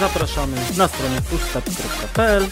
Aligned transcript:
zapraszamy 0.00 0.56
na 0.76 0.88
stronę 0.88 1.22
pushstart.pl 1.22 2.46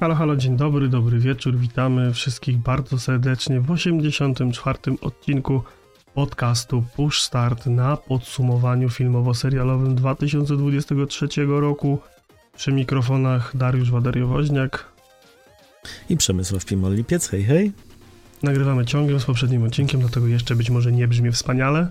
Halo, 0.00 0.14
halo, 0.14 0.36
dzień 0.36 0.56
dobry, 0.56 0.88
dobry 0.88 1.18
wieczór. 1.18 1.56
Witamy 1.56 2.14
wszystkich 2.14 2.58
bardzo 2.58 2.98
serdecznie 2.98 3.60
w 3.60 3.70
84. 3.70 4.78
odcinku 5.00 5.62
podcastu 6.14 6.84
Push 6.96 7.22
Start 7.22 7.66
na 7.66 7.96
podsumowaniu 7.96 8.90
filmowo-serialowym 8.90 9.94
2023 9.94 11.28
roku. 11.46 11.98
Przy 12.56 12.72
mikrofonach 12.72 13.56
Dariusz 13.56 13.90
Wadariowoźniak. 13.90 14.89
I 16.08 16.16
Przemysław 16.16 16.64
Pimol-Lipiec, 16.64 17.28
hej, 17.30 17.44
hej. 17.44 17.72
Nagrywamy 18.42 18.86
ciągiem 18.86 19.20
z 19.20 19.24
poprzednim 19.24 19.62
odcinkiem, 19.62 20.00
dlatego 20.00 20.26
jeszcze 20.26 20.56
być 20.56 20.70
może 20.70 20.92
nie 20.92 21.08
brzmi 21.08 21.32
wspaniale. 21.32 21.88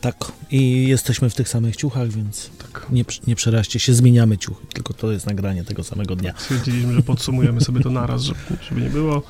Tak, 0.00 0.16
i 0.50 0.88
jesteśmy 0.88 1.30
w 1.30 1.34
tych 1.34 1.48
samych 1.48 1.76
ciuchach, 1.76 2.08
więc 2.08 2.50
Tak. 2.72 2.86
nie, 2.90 3.04
nie 3.26 3.36
przeraźcie 3.36 3.78
się, 3.78 3.94
zmieniamy 3.94 4.38
ciuchy, 4.38 4.66
tylko 4.72 4.94
to 4.94 5.12
jest 5.12 5.26
nagranie 5.26 5.64
tego 5.64 5.84
samego 5.84 6.16
dnia. 6.16 6.34
Stwierdziliśmy, 6.38 6.94
że 6.94 7.02
podsumujemy 7.02 7.60
sobie 7.60 7.80
to 7.80 7.90
naraz, 7.90 8.22
żeby, 8.22 8.38
żeby 8.68 8.80
nie 8.80 8.90
było. 8.90 9.22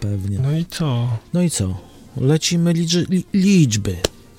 Pewnie. 0.00 0.38
No 0.38 0.58
i 0.58 0.64
co? 0.64 1.18
No 1.34 1.42
i 1.42 1.50
co? 1.50 1.80
Lecimy 2.16 2.72
liczy, 2.72 3.06
liczby, 3.32 3.96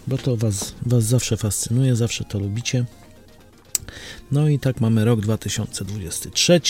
bo 0.08 0.18
to 0.18 0.38
was, 0.38 0.76
was 0.86 1.04
zawsze 1.04 1.38
fascynuje, 1.38 1.96
zawsze 1.96 2.24
to 2.24 2.40
lubicie. 2.40 2.86
No 4.32 4.50
i 4.50 4.60
tak 4.60 4.82
mamy 4.82 5.06
rok 5.06 5.22
2023. 5.22 6.62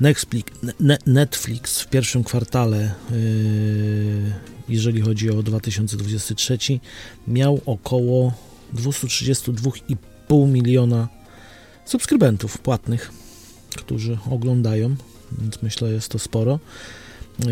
Netflix, 0.00 0.52
ne, 0.80 0.98
Netflix 1.06 1.80
w 1.80 1.88
pierwszym 1.88 2.24
kwartale, 2.24 2.94
yy, 3.10 4.32
jeżeli 4.68 5.00
chodzi 5.00 5.30
o 5.30 5.42
2023, 5.42 6.58
miał 7.28 7.60
około 7.66 8.32
232,5 8.74 10.48
miliona 10.48 11.08
subskrybentów 11.84 12.58
płatnych, 12.58 13.10
którzy 13.76 14.18
oglądają, 14.30 14.96
więc 15.38 15.62
myślę, 15.62 15.92
jest 15.92 16.08
to 16.08 16.18
sporo. 16.18 16.58
Yy, 17.38 17.46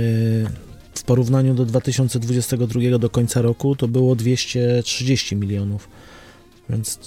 w 0.95 1.03
porównaniu 1.03 1.55
do 1.55 1.65
2022 1.65 2.99
do 2.99 3.11
końca 3.11 3.43
roku 3.43 3.77
to 3.77 3.89
było 3.89 4.17
230 4.17 5.37
milionów, 5.37 5.89
więc 6.71 6.99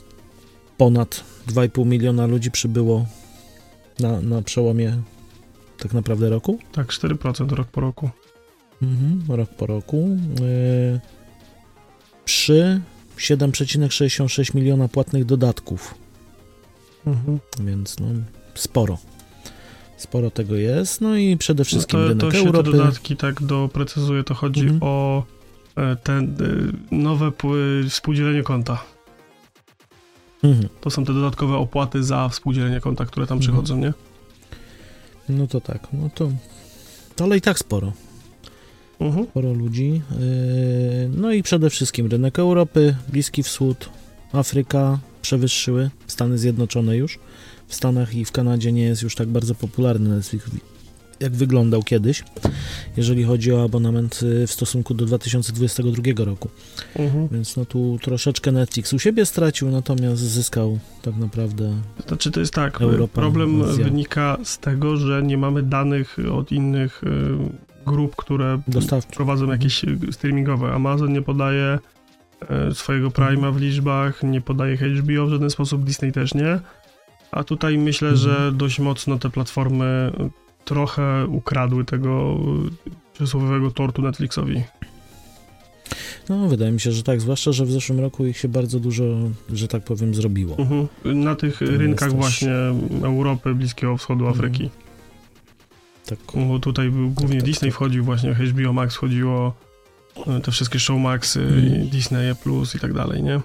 ponad 0.78 1.24
2,5 1.48 1.86
miliona 1.86 2.26
ludzi 2.26 2.52
przybyło 2.52 3.06
na, 4.00 4.22
na 4.22 4.42
przełomie 4.42 4.98
tak 5.78 5.94
naprawdę 5.94 6.30
roku. 6.30 6.60
Tak, 6.72 6.88
4% 6.88 7.50
rok 7.52 7.68
po 7.68 7.82
roku. 7.82 8.10
Mhm, 8.84 9.24
rok 9.38 9.50
po 9.50 9.66
roku. 9.66 10.18
Yy, 10.42 11.00
przy 12.26 12.82
7,66 13.18 14.56
miliona 14.56 14.88
płatnych 14.88 15.26
dodatków, 15.26 15.96
Mhm. 17.08 17.40
więc 17.60 18.00
no, 18.00 18.08
sporo. 18.56 18.98
Sporo 19.98 20.32
tego 20.32 20.56
jest. 20.56 21.02
No 21.02 21.16
i 21.18 21.38
przede 21.38 21.66
wszystkim 21.66 22.00
to, 22.00 22.08
rynek 22.08 22.22
to 22.22 22.32
się 22.32 22.38
Europy. 22.48 22.72
te 22.72 22.78
dodatki 22.78 23.18
tak 23.18 23.44
doprecyzuje, 23.44 24.24
to 24.24 24.34
chodzi 24.34 24.62
Mhm. 24.62 24.80
o 24.84 25.24
e, 25.76 25.96
te 25.96 26.14
e, 26.14 26.26
nowe 26.92 27.28
pły- 27.32 27.90
współdzielenie 27.90 28.44
konta. 28.44 28.84
Mhm. 30.46 30.70
To 30.82 30.90
są 30.90 31.06
te 31.06 31.14
dodatkowe 31.14 31.56
opłaty 31.58 32.04
za 32.04 32.30
współdzielenie 32.30 32.80
konta, 32.82 33.06
które 33.06 33.28
tam 33.28 33.38
Mhm. 33.38 33.42
przychodzą, 33.42 33.78
nie? 33.78 33.94
No 35.30 35.48
to 35.48 35.62
tak, 35.62 35.88
no 35.94 36.10
to, 36.16 36.32
to 37.16 37.24
ale 37.24 37.38
i 37.38 37.42
tak 37.42 37.60
sporo. 37.60 37.94
Mhm. 39.00 39.26
sporo 39.26 39.54
ludzi. 39.54 40.02
Yy, 40.12 41.10
No 41.18 41.32
i 41.32 41.44
przede 41.44 41.70
wszystkim 41.70 42.08
rynek 42.08 42.40
Europy, 42.40 42.96
Bliski 43.10 43.44
Wschód, 43.44 43.90
Afryka 44.34 45.00
przewyższyły 45.22 45.90
Stany 46.08 46.38
Zjednoczone 46.38 46.98
już. 46.98 47.20
W 47.68 47.76
Stanach 47.76 48.16
i 48.16 48.26
w 48.26 48.32
Kanadzie 48.32 48.72
nie 48.72 48.84
jest 48.84 49.02
już 49.02 49.16
tak 49.16 49.28
bardzo 49.28 49.56
popularny 49.56 50.10
Netflix, 50.10 50.46
jak 51.20 51.36
wyglądał 51.36 51.84
kiedyś, 51.84 52.24
jeżeli 52.98 53.24
chodzi 53.24 53.52
o 53.54 53.64
abonament 53.64 54.22
yy, 54.22 54.48
w 54.48 54.52
stosunku 54.52 54.94
do 54.94 55.06
2022 55.06 56.26
roku. 56.26 56.50
Mhm. 56.96 57.28
Więc 57.28 57.58
no 57.58 57.66
tu 57.66 57.98
troszeczkę 58.02 58.52
Netflix 58.52 58.94
u 58.94 59.00
siebie 59.00 59.26
stracił, 59.26 59.72
natomiast 59.72 60.22
zyskał 60.22 60.80
tak 61.02 61.16
naprawdę 61.16 61.74
Znaczy 62.08 62.32
to 62.32 62.40
jest 62.40 62.54
tak, 62.54 62.82
Europa, 62.82 63.14
problem 63.14 63.62
Azja. 63.62 63.84
wynika 63.86 64.38
z 64.44 64.60
tego, 64.60 64.98
że 64.98 65.24
nie 65.24 65.38
mamy 65.38 65.64
danych 65.64 66.18
od 66.34 66.52
innych 66.52 67.02
e, 67.04 67.90
grup, 67.92 68.16
które 68.16 68.62
dostawczy. 68.68 69.16
prowadzą 69.16 69.52
jakieś 69.52 69.84
e, 69.86 69.88
streamingowe. 70.12 70.72
Amazon 70.72 71.14
nie 71.14 71.22
podaje 71.22 71.80
swojego 72.74 73.10
Prime'a 73.10 73.54
w 73.54 73.62
liczbach, 73.62 74.24
nie 74.24 74.42
podaje 74.42 74.78
HBO 74.78 75.26
w 75.26 75.30
żaden 75.30 75.50
sposób, 75.50 75.84
Disney 75.84 76.12
też 76.12 76.34
nie. 76.34 76.60
A 77.32 77.44
tutaj 77.44 77.78
myślę, 77.78 78.10
Mhm. 78.10 78.18
że 78.30 78.52
dość 78.52 78.80
mocno 78.80 79.20
te 79.20 79.30
platformy 79.30 80.12
trochę 80.66 81.26
ukradły 81.28 81.86
tego 81.86 82.38
e, 82.88 82.90
przysłowiowego 83.14 83.72
tortu 83.72 84.02
Netflixowi. 84.02 84.64
No 86.30 86.48
wydaje 86.48 86.72
mi 86.72 86.80
się, 86.80 86.92
że 86.92 87.04
tak, 87.04 87.22
zwłaszcza, 87.22 87.52
że 87.52 87.66
w 87.66 87.72
zeszłym 87.72 88.00
roku 88.00 88.26
ich 88.26 88.38
się 88.38 88.48
bardzo 88.48 88.80
dużo, 88.80 89.04
że 89.54 89.68
tak 89.68 89.84
powiem, 89.84 90.16
zrobiło. 90.16 90.58
Mhm. 90.58 90.88
Na 91.24 91.36
tych 91.36 91.62
rynkach 91.62 92.10
też- 92.10 92.18
właśnie 92.18 92.52
Europy, 93.04 93.56
Bliskiego 93.56 93.98
Wschodu, 93.98 94.28
Mhm. 94.28 94.40
Afryki. 94.40 94.70
Tak. 96.06 96.20
Bo 96.48 96.60
tutaj 96.60 96.90
był 96.90 97.10
głównie 97.10 97.38
tak, 97.38 97.46
Disney 97.46 97.70
tak. 97.70 97.76
wchodził, 97.76 98.04
właśnie 98.06 98.34
HBO 98.34 98.74
Max 98.74 98.96
wchodziło, 98.96 99.54
e, 100.28 100.40
te 100.40 100.52
wszystkie 100.52 100.80
Showmaxy, 100.80 101.42
Mhm. 101.42 101.90
Disney 101.90 102.36
Plus 102.44 102.76
i 102.76 102.80
tak 102.80 102.94
dalej, 102.94 103.24
nie? 103.24 103.40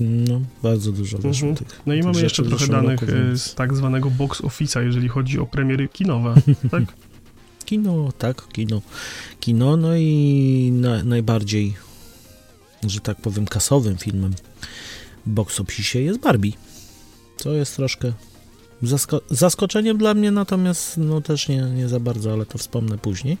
No, 0.00 0.40
bardzo 0.62 0.92
dużo 0.92 1.16
Mhm. 1.16 1.56
tych. 1.56 1.80
No 1.86 1.94
i 1.94 1.96
tych 1.98 2.06
mamy 2.06 2.22
jeszcze 2.22 2.42
trochę 2.42 2.66
danych 2.66 3.00
roku, 3.00 3.12
e, 3.12 3.24
więc- 3.28 3.42
z 3.42 3.54
tak 3.54 3.76
zwanego 3.76 4.10
box 4.10 4.42
office'a, 4.42 4.80
jeżeli 4.84 5.08
chodzi 5.08 5.38
o 5.38 5.46
premiery 5.46 5.88
kinowe, 5.88 6.34
tak? 6.70 6.82
Kino, 7.64 8.12
tak, 8.18 8.48
kino. 8.48 8.82
Kino, 9.40 9.76
no 9.76 9.96
i 9.96 10.70
na, 10.74 11.04
najbardziej, 11.04 11.74
że 12.86 13.00
tak 13.00 13.20
powiem, 13.20 13.46
kasowym 13.46 13.96
filmem 13.96 14.34
box 15.26 15.60
office 15.60 16.00
jest 16.00 16.20
Barbie. 16.20 16.52
Co 17.36 17.52
jest 17.52 17.76
troszkę 17.76 18.12
zasko- 18.82 19.20
zaskoczeniem 19.30 19.98
dla 19.98 20.14
mnie, 20.14 20.30
natomiast 20.30 20.96
no 20.96 21.20
też 21.20 21.48
nie, 21.48 21.60
nie 21.62 21.88
za 21.88 22.00
bardzo, 22.00 22.32
ale 22.32 22.46
to 22.46 22.58
wspomnę 22.58 22.98
później. 22.98 23.38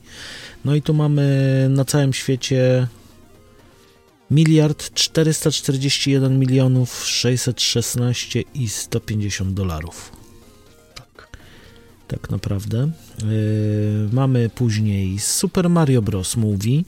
No 0.64 0.74
i 0.74 0.82
tu 0.82 0.94
mamy 0.94 1.66
na 1.70 1.84
całym 1.84 2.12
świecie 2.12 2.86
miliard 4.30 4.94
441 4.94 6.38
milionów 6.38 7.04
616 7.06 8.44
i 8.54 8.68
150 8.68 9.54
dolarów. 9.54 10.12
tak. 10.94 11.28
tak 12.08 12.30
naprawdę. 12.30 12.90
Yy, 13.22 13.28
mamy 14.12 14.48
później 14.54 15.18
Super 15.18 15.70
Mario 15.70 16.02
Bros. 16.02 16.36
Movie, 16.36 16.82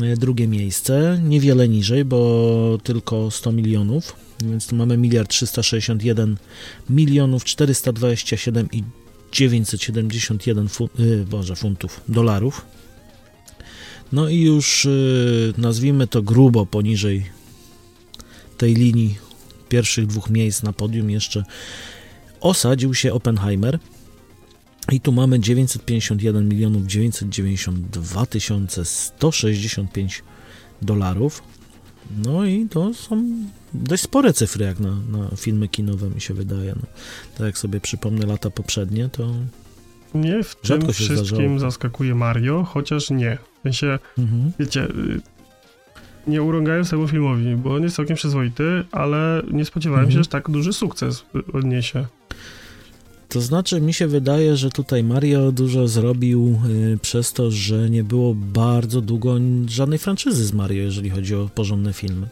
yy, 0.00 0.16
drugie 0.16 0.48
miejsce, 0.48 1.20
niewiele 1.24 1.68
niżej, 1.68 2.04
bo 2.04 2.78
tylko 2.84 3.30
100 3.30 3.52
milionów, 3.52 4.16
więc 4.44 4.66
tu 4.66 4.76
mamy 4.76 4.96
miliard 4.96 5.30
361 5.30 6.36
milionów 6.90 7.44
427 7.44 8.68
i 8.72 8.82
971 9.32 10.68
fu- 10.68 10.88
yy, 10.98 11.24
Boże, 11.30 11.56
funtów, 11.56 12.00
dolarów. 12.08 12.66
No 14.12 14.28
i 14.28 14.40
już 14.40 14.84
yy, 14.84 15.54
nazwijmy 15.58 16.06
to 16.06 16.22
grubo 16.22 16.66
poniżej 16.66 17.26
tej 18.58 18.74
linii 18.74 19.18
pierwszych 19.68 20.06
dwóch 20.06 20.30
miejsc 20.30 20.62
na 20.62 20.72
podium 20.72 21.10
jeszcze 21.10 21.44
osadził 22.40 22.94
się 22.94 23.12
Oppenheimer 23.12 23.78
i 24.92 25.00
tu 25.00 25.12
mamy 25.12 25.40
951 25.40 26.48
milionów 26.48 26.86
992 26.86 28.26
tysiące 28.26 28.84
165 28.84 30.22
dolarów. 30.82 31.42
No 32.24 32.44
i 32.44 32.66
to 32.68 32.94
są 32.94 33.28
dość 33.74 34.02
spore 34.02 34.32
cyfry 34.32 34.64
jak 34.64 34.80
na, 34.80 34.90
na 34.90 35.36
filmy 35.36 35.68
kinowe 35.68 36.10
mi 36.10 36.20
się 36.20 36.34
wydaje. 36.34 36.74
No, 36.76 36.86
tak 37.38 37.46
jak 37.46 37.58
sobie 37.58 37.80
przypomnę 37.80 38.26
lata 38.26 38.50
poprzednie, 38.50 39.08
to 39.08 39.34
Nie 40.14 40.42
w 40.42 40.56
tym 40.56 40.92
wszystkim 40.92 41.26
zdarzało. 41.26 41.58
zaskakuje 41.58 42.14
Mario, 42.14 42.64
chociaż 42.64 43.10
nie. 43.10 43.38
Sensie, 43.72 43.98
mhm. 44.18 44.52
wiecie, 44.58 44.84
y, 44.84 45.20
nie 46.26 46.42
urągając 46.42 46.90
temu 46.90 47.08
filmowi, 47.08 47.56
bo 47.56 47.74
on 47.74 47.82
jest 47.82 47.96
całkiem 47.96 48.16
przyzwoity, 48.16 48.84
ale 48.92 49.42
nie 49.50 49.64
spodziewałem 49.64 50.04
Mhm. 50.04 50.18
się, 50.18 50.24
że 50.24 50.30
tak 50.30 50.50
duży 50.50 50.72
sukces 50.72 51.24
odniesie. 51.52 52.06
To 53.28 53.40
znaczy, 53.40 53.80
mi 53.80 53.92
się 53.94 54.06
wydaje, 54.06 54.56
że 54.56 54.70
tutaj 54.70 55.04
Mario 55.04 55.52
dużo 55.52 55.88
zrobił 55.88 56.60
y, 56.94 56.98
przez 57.02 57.32
to, 57.32 57.50
że 57.50 57.90
nie 57.90 58.04
było 58.04 58.34
bardzo 58.34 59.00
długo 59.00 59.34
żadnej 59.66 59.98
franczyzy 59.98 60.44
z 60.44 60.52
Mario, 60.52 60.82
jeżeli 60.82 61.10
chodzi 61.10 61.34
o 61.34 61.50
porządne 61.54 61.92
filmy. 61.92 62.26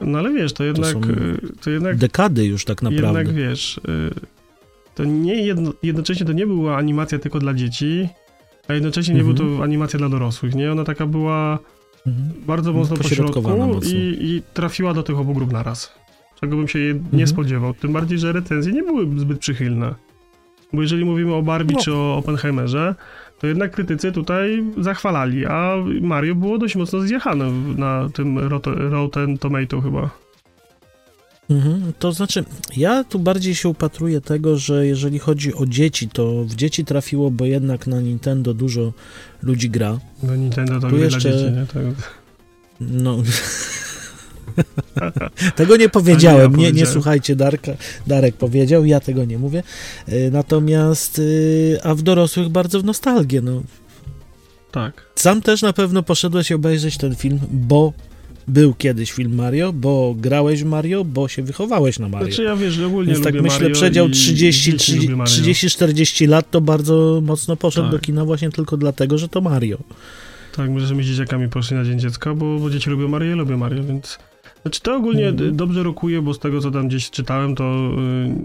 No 0.00 0.18
ale 0.18 0.32
wiesz, 0.32 0.52
to 0.52 0.64
jednak, 0.64 0.92
są 0.92 1.00
y, 1.04 1.38
to 1.60 1.70
jednak, 1.70 1.96
Dekady 1.96 2.46
już 2.46 2.64
tak 2.64 2.82
naprawdę. 2.82 3.18
jednak 3.18 3.34
wiesz, 3.36 3.78
y, 3.78 4.10
to 4.94 5.04
nie 5.04 5.34
jedno, 5.34 5.72
jednocześnie 5.82 6.26
to 6.26 6.32
nie 6.32 6.46
była 6.46 6.76
animacja 6.76 7.18
tylko 7.18 7.38
dla 7.38 7.54
dzieci, 7.54 8.08
a 8.68 8.74
jednocześnie 8.74 9.14
nie 9.14 9.20
Mhm. 9.20 9.36
była 9.36 9.58
to 9.58 9.64
animacja 9.64 9.98
dla 9.98 10.08
dorosłych, 10.08 10.54
nie? 10.54 10.72
Ona 10.72 10.84
taka 10.84 11.06
była 11.06 11.58
Mhm. 12.06 12.28
bardzo 12.46 12.72
mocno 12.72 12.96
po 12.96 13.02
środku 13.02 13.42
mocno. 13.42 13.90
i, 13.90 14.16
i 14.20 14.42
trafiła 14.54 14.94
do 14.94 15.02
tych 15.02 15.18
obu 15.18 15.34
grup 15.34 15.52
naraz. 15.52 15.92
Czego 16.40 16.56
bym 16.56 16.68
się 16.68 16.78
nie 16.78 16.90
Mhm. 16.92 17.26
spodziewał. 17.26 17.74
Tym 17.74 17.92
bardziej, 17.92 18.18
że 18.18 18.32
recenzje 18.32 18.72
nie 18.72 18.82
były 18.82 19.20
zbyt 19.20 19.38
przychylne. 19.38 19.94
Bo 20.72 20.82
jeżeli 20.82 21.04
mówimy 21.04 21.34
o 21.34 21.42
Barbie 21.42 21.74
No. 21.76 21.82
czy 21.82 21.94
o 21.94 22.16
Oppenheimerze, 22.16 22.94
to 23.40 23.46
jednak 23.46 23.70
krytycy 23.72 24.12
tutaj 24.12 24.64
zachwalali, 24.78 25.46
a 25.46 25.74
Mario 26.00 26.34
było 26.34 26.58
dość 26.58 26.76
mocno 26.76 27.00
zjechane 27.00 27.52
na 27.76 28.08
tym 28.14 28.38
Rot- 28.38 28.90
Rotten 28.90 29.38
Tomato 29.38 29.80
chyba. 29.80 30.10
Mhm, 31.50 31.92
to 31.98 32.12
znaczy, 32.12 32.44
ja 32.76 33.04
tu 33.04 33.18
bardziej 33.18 33.54
się 33.54 33.68
upatruję 33.68 34.20
tego, 34.20 34.58
że 34.58 34.86
jeżeli 34.86 35.18
chodzi 35.18 35.54
o 35.54 35.66
dzieci, 35.66 36.08
to 36.08 36.44
w 36.44 36.54
dzieci 36.54 36.84
trafiło, 36.84 37.30
bo 37.30 37.44
jednak 37.44 37.86
na 37.86 38.00
Nintendo 38.00 38.54
dużo 38.54 38.92
ludzi 39.42 39.70
gra. 39.70 39.98
No 40.22 40.36
Nintendo 40.36 40.80
to 40.80 40.90
Tu 40.90 40.98
jeszcze- 40.98 41.30
dla 41.30 41.30
dzieci, 41.30 41.52
nie? 41.52 41.66
Tak. 41.66 42.12
No. 42.80 43.22
tego 45.56 45.76
nie 45.76 45.88
powiedziałem, 45.88 46.56
nie, 46.56 46.72
nie 46.72 46.86
słuchajcie, 46.86 47.36
Darka, 47.36 47.72
Darek 48.06 48.36
powiedział, 48.36 48.84
ja 48.84 49.00
tego 49.00 49.24
nie 49.24 49.38
mówię. 49.38 49.62
Y, 50.08 50.30
Natomiast, 50.32 51.18
y, 51.18 51.78
a 51.82 51.94
w 51.94 52.02
dorosłych 52.02 52.48
bardzo 52.48 52.80
w 52.80 52.84
nostalgię. 52.84 53.40
No. 53.40 53.62
tak. 54.70 55.02
Sam 55.14 55.42
też 55.42 55.62
na 55.62 55.72
pewno 55.72 56.02
poszedłeś 56.02 56.52
obejrzeć 56.52 56.96
ten 56.96 57.16
film, 57.16 57.38
bo 57.50 57.92
był 58.48 58.74
kiedyś 58.74 59.12
film 59.12 59.34
Mario, 59.34 59.72
bo 59.72 60.14
grałeś 60.18 60.62
w 60.62 60.66
Mario, 60.66 61.04
bo 61.04 61.28
się 61.28 61.42
wychowałeś 61.42 61.98
na 61.98 62.08
Mario. 62.08 62.26
Znaczy 62.26 62.42
ja 62.42 62.56
wiesz, 62.56 62.74
że 62.74 62.86
ogólnie 62.86 63.12
Więc 63.12 63.18
lubię 63.26 63.32
tak 63.32 63.42
myślę, 63.42 63.58
Mario 63.60 63.74
przedział 63.74 64.08
i 64.08 64.10
30, 64.10 64.70
dzieci 64.70 64.96
lubię 64.96 65.16
Mario. 65.16 65.32
30-40 65.34 66.28
lat 66.28 66.50
to 66.50 66.60
bardzo 66.60 67.20
mocno 67.24 67.56
poszedł 67.56 67.86
Tak. 67.86 67.92
do 67.92 67.98
kina 67.98 68.24
właśnie 68.24 68.50
tylko 68.50 68.76
dlatego, 68.76 69.18
że 69.18 69.28
to 69.28 69.40
Mario. 69.40 69.78
Tak, 70.56 70.70
my 70.70 70.80
z 70.80 70.92
dzieciakami 71.00 71.48
poszli 71.48 71.76
na 71.76 71.84
Dzień 71.84 71.98
Dziecka, 72.00 72.34
bo, 72.34 72.58
bo 72.58 72.70
dzieci 72.70 72.90
lubią 72.90 73.08
Mario, 73.08 73.28
ja 73.30 73.36
lubię 73.36 73.56
Mario, 73.56 73.84
więc... 73.84 74.18
Znaczy 74.62 74.80
to 74.80 74.96
ogólnie 74.96 75.28
Mhm. 75.28 75.56
dobrze 75.56 75.82
rokuje, 75.82 76.22
bo 76.22 76.34
z 76.34 76.38
tego 76.38 76.60
co 76.60 76.70
tam 76.70 76.88
gdzieś 76.88 77.10
czytałem, 77.10 77.54
to 77.54 77.90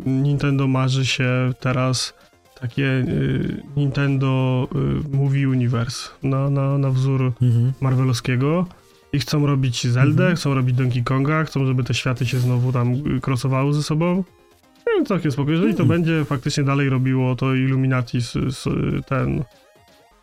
y, 0.06 0.10
Nintendo 0.10 0.68
marzy 0.68 1.06
się 1.06 1.54
teraz 1.60 2.14
takie 2.62 2.86
y, 2.86 3.64
Nintendo 3.78 4.68
y, 5.12 5.18
Movie 5.18 5.50
Universe 5.50 6.10
na, 6.24 6.50
na, 6.50 6.78
na 6.78 6.90
wzór 6.90 7.34
Mhm. 7.42 7.74
Marvelowskiego 7.82 8.66
i 9.14 9.20
chcą 9.20 9.46
robić 9.46 9.88
Zeldę, 9.88 10.24
Mhm. 10.24 10.36
chcą 10.36 10.54
robić 10.54 10.76
Donkey 10.76 11.04
Konga, 11.04 11.44
chcą, 11.44 11.66
żeby 11.66 11.84
te 11.84 11.94
światy 11.94 12.26
się 12.26 12.40
znowu 12.40 12.72
tam 12.72 12.94
y, 12.94 13.22
crossowały 13.22 13.74
ze 13.74 13.84
sobą. 13.84 14.24
No, 15.00 15.06
całkiem 15.06 15.32
spoko. 15.32 15.52
Jeżeli 15.52 15.74
to 15.76 15.84
Mhm. 15.84 16.00
będzie 16.02 16.26
faktycznie 16.26 16.64
dalej 16.64 16.90
robiło 16.90 17.36
to 17.36 17.54
Illuminati, 17.56 18.22
z, 18.22 18.32
z, 18.32 18.64
ten... 19.06 19.44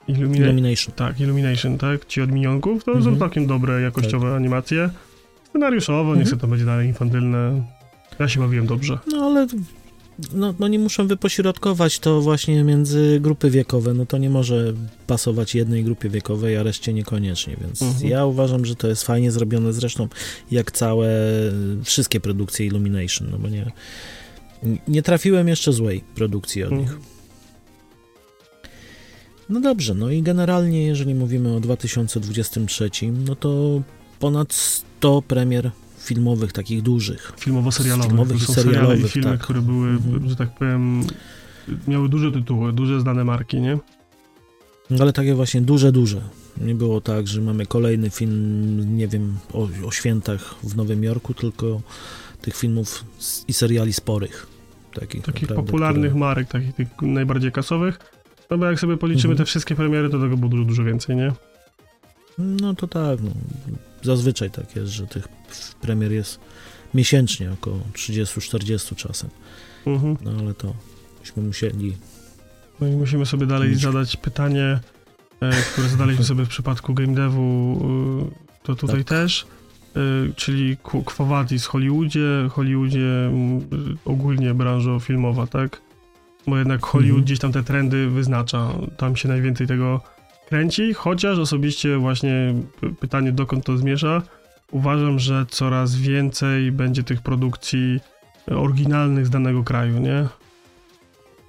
Illumina- 0.09 0.37
Illumination. 0.45 0.95
tak, 0.95 1.21
Illumination, 1.21 1.79
tak? 1.79 2.07
Ci 2.07 2.23
od 2.23 2.33
minionków, 2.33 2.85
to 2.85 2.93
Mhm. 2.93 3.15
są 3.15 3.19
całkiem 3.21 3.47
dobre, 3.47 3.81
jakościowe 3.81 4.37
animacje. 4.37 4.91
Scenariuszowo, 5.49 6.03
niech 6.11 6.11
Mhm. 6.23 6.27
sobie 6.31 6.41
to 6.41 6.47
będzie 6.47 6.65
dalej 6.65 6.87
infantylne. 6.89 7.63
Ja 8.19 8.29
się 8.29 8.41
bawiłem 8.41 8.67
dobrze. 8.67 8.99
No 9.13 9.25
ale 9.25 9.47
no, 10.33 10.55
no 10.59 10.69
nie 10.69 10.79
muszą 10.79 11.07
wypośrodkować 11.07 11.99
to 11.99 12.21
właśnie 12.21 12.65
między 12.65 13.19
grupy 13.21 13.51
wiekowe, 13.51 13.95
no 13.95 14.07
to 14.07 14.19
nie 14.19 14.31
może 14.31 14.73
pasować 15.07 15.55
jednej 15.55 15.85
grupie 15.85 16.09
wiekowej, 16.09 16.57
a 16.57 16.63
reszcie 16.63 16.93
niekoniecznie, 16.93 17.57
więc 17.61 17.83
Mhm. 17.83 18.11
ja 18.11 18.27
uważam, 18.27 18.65
że 18.65 18.77
to 18.77 18.89
jest 18.89 19.05
fajnie 19.05 19.31
zrobione 19.33 19.73
zresztą 19.73 20.09
jak 20.51 20.73
całe 20.73 21.09
wszystkie 21.85 22.21
produkcje 22.21 22.67
Illumination, 22.67 23.29
no 23.31 23.39
bo 23.39 23.49
nie 23.49 23.73
nie 24.89 25.03
trafiłem 25.03 25.49
jeszcze 25.49 25.73
złej 25.73 26.05
produkcji 26.15 26.65
od 26.65 26.71
nich. 26.73 26.81
Mhm. 26.81 27.01
No 29.49 29.61
dobrze, 29.61 29.95
no 29.95 30.11
i 30.11 30.23
generalnie 30.23 30.87
jeżeli 30.87 31.15
mówimy 31.15 31.57
o 31.57 31.61
2023, 31.61 32.91
no 33.27 33.37
to 33.37 33.83
ponad 34.19 34.53
100 34.53 35.23
premier 35.23 35.71
filmowych, 36.01 36.53
takich 36.53 36.83
dużych. 36.83 37.33
Filmowo-serialowe. 37.39 38.09
Filmowych 38.09 38.47
To 38.47 38.53
i 38.53 38.55
seriale 38.55 38.73
i 38.73 38.75
serialowych, 38.81 39.13
filmy, 39.13 39.31
tak. 39.31 39.41
które 39.41 39.63
były, 39.63 39.89
Mhm. 39.89 40.29
że 40.29 40.37
tak 40.37 40.55
powiem, 40.55 41.03
miały 41.89 42.09
duże 42.09 42.33
tytuły, 42.33 42.73
duże 42.73 43.01
znane 43.01 43.25
marki, 43.25 43.61
nie? 43.61 43.79
No 44.91 44.97
Ale 45.01 45.13
takie 45.13 45.35
właśnie 45.35 45.61
duże, 45.61 45.93
duże. 45.93 46.21
Nie 46.61 46.75
było 46.75 47.01
tak, 47.01 47.27
że 47.29 47.41
mamy 47.41 47.67
kolejny 47.67 48.11
film, 48.11 48.97
nie 48.97 49.09
wiem, 49.09 49.37
o, 49.53 49.69
o 49.87 49.91
świętach 49.91 50.55
w 50.63 50.77
Nowym 50.77 51.05
Jorku, 51.05 51.35
tylko 51.35 51.81
tych 52.43 52.57
filmów 52.57 53.05
i 53.49 53.53
seriali 53.53 53.93
sporych. 53.93 54.47
Takich, 54.95 55.23
Takich 55.25 55.43
naprawdę, 55.43 55.67
popularnych 55.67 56.11
które... 56.11 56.21
marek, 56.21 56.49
takich 56.49 56.75
tych 56.75 56.89
najbardziej 57.03 57.53
kasowych. 57.53 57.99
No 58.51 58.59
bo 58.59 58.67
jak 58.67 58.81
sobie 58.81 58.97
policzymy 58.97 59.33
Mhm. 59.33 59.39
te 59.39 59.45
wszystkie 59.45 59.75
premiery, 59.75 60.11
to 60.11 60.21
tego 60.21 60.37
było 60.37 60.51
dużo, 60.51 60.65
dużo 60.65 60.85
więcej, 60.85 61.17
nie? 61.17 61.33
No 62.39 62.75
to 62.75 62.89
tak, 62.89 63.19
no. 63.23 63.31
Zazwyczaj 64.03 64.51
tak 64.51 64.77
jest, 64.77 64.93
że 64.93 65.07
tych 65.07 65.29
premier 65.81 66.13
jest 66.13 66.41
miesięcznie, 66.95 67.53
około 67.53 67.79
30-40 67.95 68.95
czasem. 68.97 69.31
Mhm. 69.87 70.17
No 70.25 70.31
ale 70.41 70.55
to 70.55 70.75
byśmy 71.21 71.43
musieli... 71.43 71.97
No 72.81 72.87
i 72.87 72.91
musimy 72.91 73.27
sobie 73.27 73.47
dalej 73.47 73.71
Mieć- 73.71 73.81
zadać 73.83 74.17
pytanie, 74.17 74.81
e, 75.41 75.51
które 75.73 75.89
zadaliśmy 75.89 76.25
sobie 76.25 76.45
w 76.45 76.49
przypadku 76.49 76.95
game 76.95 77.15
devu, 77.15 77.81
e, 78.33 78.63
to 78.63 78.75
tutaj 78.75 79.05
Tak. 79.05 79.09
też, 79.09 79.47
e, 79.97 80.01
czyli 80.37 80.77
w 80.77 81.67
Hollywoodzie, 81.67 82.49
Hollywoodzie 82.51 83.31
ogólnie 84.05 84.55
branża 84.55 85.01
filmowa, 85.01 85.47
tak? 85.47 85.81
Bo 86.47 86.59
jednak 86.59 86.87
Hollywood 86.87 87.11
Mhm. 87.19 87.25
gdzieś 87.25 87.39
tam 87.39 87.53
te 87.53 87.63
trendy 87.63 88.09
wyznacza, 88.09 88.69
tam 88.97 89.17
się 89.17 89.29
najwięcej 89.29 89.67
tego 89.67 90.01
kręci, 90.55 90.95
chociaż 90.95 91.39
osobiście 91.39 91.97
właśnie 91.99 92.55
pytanie 93.01 93.33
dokąd 93.33 93.65
to 93.65 93.77
zmierza, 93.79 94.23
uważam, 94.71 95.19
że 95.19 95.47
coraz 95.51 95.97
więcej 95.97 96.73
będzie 96.73 97.03
tych 97.03 97.23
produkcji 97.23 98.01
oryginalnych 98.47 99.27
z 99.27 99.31
danego 99.31 99.65
kraju, 99.65 99.99
nie? 99.99 100.27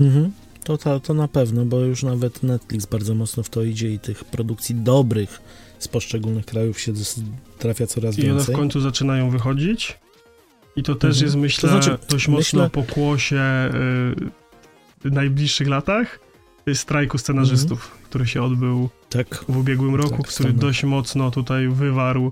Mhm. 0.02 0.32
To, 0.64 0.78
to, 0.78 1.00
to 1.00 1.14
na 1.14 1.28
pewno, 1.28 1.66
bo 1.66 1.80
już 1.80 2.04
nawet 2.04 2.44
Netflix 2.44 2.86
bardzo 2.86 3.16
mocno 3.16 3.44
w 3.44 3.50
to 3.50 3.64
idzie 3.64 3.90
i 3.92 4.00
tych 4.00 4.24
produkcji 4.26 4.76
dobrych 4.76 5.42
z 5.80 5.88
poszczególnych 5.88 6.46
krajów 6.46 6.80
się 6.80 6.94
trafia 7.60 7.88
coraz 7.88 8.18
I 8.18 8.22
one 8.22 8.34
w 8.34 8.36
więcej. 8.36 8.56
końcu 8.56 8.80
zaczynają 8.82 9.30
wychodzić. 9.30 9.98
I 10.76 10.84
to 10.84 10.96
też 10.96 11.10
Mhm. 11.10 11.26
jest, 11.26 11.36
myślę, 11.36 11.70
To 11.70 11.82
znaczy, 11.82 11.98
dość 12.10 12.28
mocno 12.28 12.64
myślę- 12.64 12.70
pokłosie 12.70 13.36
y, 13.36 15.10
w 15.10 15.12
najbliższych 15.12 15.68
latach 15.68 16.20
y, 16.68 16.76
strajku 16.76 17.18
scenarzystów, 17.18 17.98
który 18.12 18.28
się 18.28 18.44
odbył 18.44 18.90
Tak. 19.10 19.46
w 19.50 19.58
ubiegłym 19.58 19.96
roku, 19.96 20.18
Tak, 20.24 20.28
który 20.28 20.54
dość 20.54 20.84
mocno 20.84 21.32
tutaj 21.32 21.68
wywarł 21.68 22.32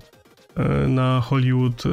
y, 0.84 0.88
na 0.88 1.20
Hollywood, 1.20 1.86
y, 1.86 1.88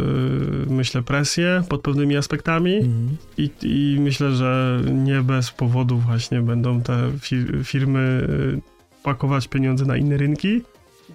myślę, 0.70 1.03
presję 1.03 1.63
pod 1.70 1.82
pewnymi 1.82 2.17
aspektami. 2.17 2.75
Mhm. 2.75 3.17
I, 3.38 3.50
I 3.63 3.98
myślę, 4.00 4.32
że 4.36 4.82
nie 4.94 5.22
bez 5.22 5.51
powodu 5.51 5.98
właśnie 5.98 6.41
będą 6.41 6.82
te 6.82 7.12
fi- 7.20 7.63
firmy 7.63 8.27
y, 8.29 8.62
pakować 9.03 9.48
pieniądze 9.48 9.86
na 9.86 9.98
inne 9.98 10.17
rynki, 10.17 10.62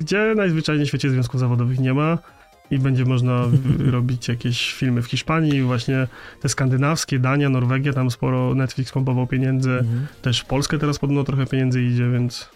gdzie 0.00 0.32
najzwyczajniej 0.36 0.86
w 0.86 0.88
świecie 0.88 1.10
związków 1.10 1.40
zawodowych 1.40 1.78
nie 1.80 1.94
ma 1.94 2.18
i 2.70 2.78
będzie 2.78 3.04
można 3.04 3.44
robić 3.96 4.28
jakieś 4.28 4.72
filmy 4.74 5.02
w 5.02 5.06
Hiszpanii, 5.06 5.62
właśnie 5.62 6.06
te 6.40 6.48
skandynawskie, 6.48 7.18
Dania, 7.18 7.48
Norwegia, 7.48 7.92
tam 7.92 8.10
sporo 8.10 8.54
Netflix 8.54 8.92
pompował 8.92 9.26
pieniędzy, 9.26 9.70
Mhm. 9.70 10.06
też 10.22 10.40
w 10.40 10.44
Polskę 10.44 10.78
teraz 10.78 10.98
podobno 10.98 11.24
trochę 11.24 11.46
pieniędzy 11.46 11.82
idzie, 11.82 12.10
więc 12.10 12.50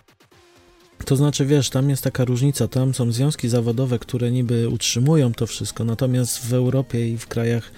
To 1.06 1.16
znaczy, 1.16 1.46
wiesz, 1.46 1.70
tam 1.70 1.90
jest 1.90 2.02
taka 2.02 2.25
różnica, 2.25 2.68
tam 2.68 2.94
są 2.94 3.12
związki 3.12 3.48
zawodowe, 3.48 3.98
które 3.98 4.30
niby 4.30 4.68
utrzymują 4.68 5.34
to 5.34 5.46
wszystko, 5.46 5.84
natomiast 5.84 6.46
w 6.46 6.54
Europie 6.54 7.08
i 7.08 7.18
w 7.18 7.26
krajach 7.26 7.72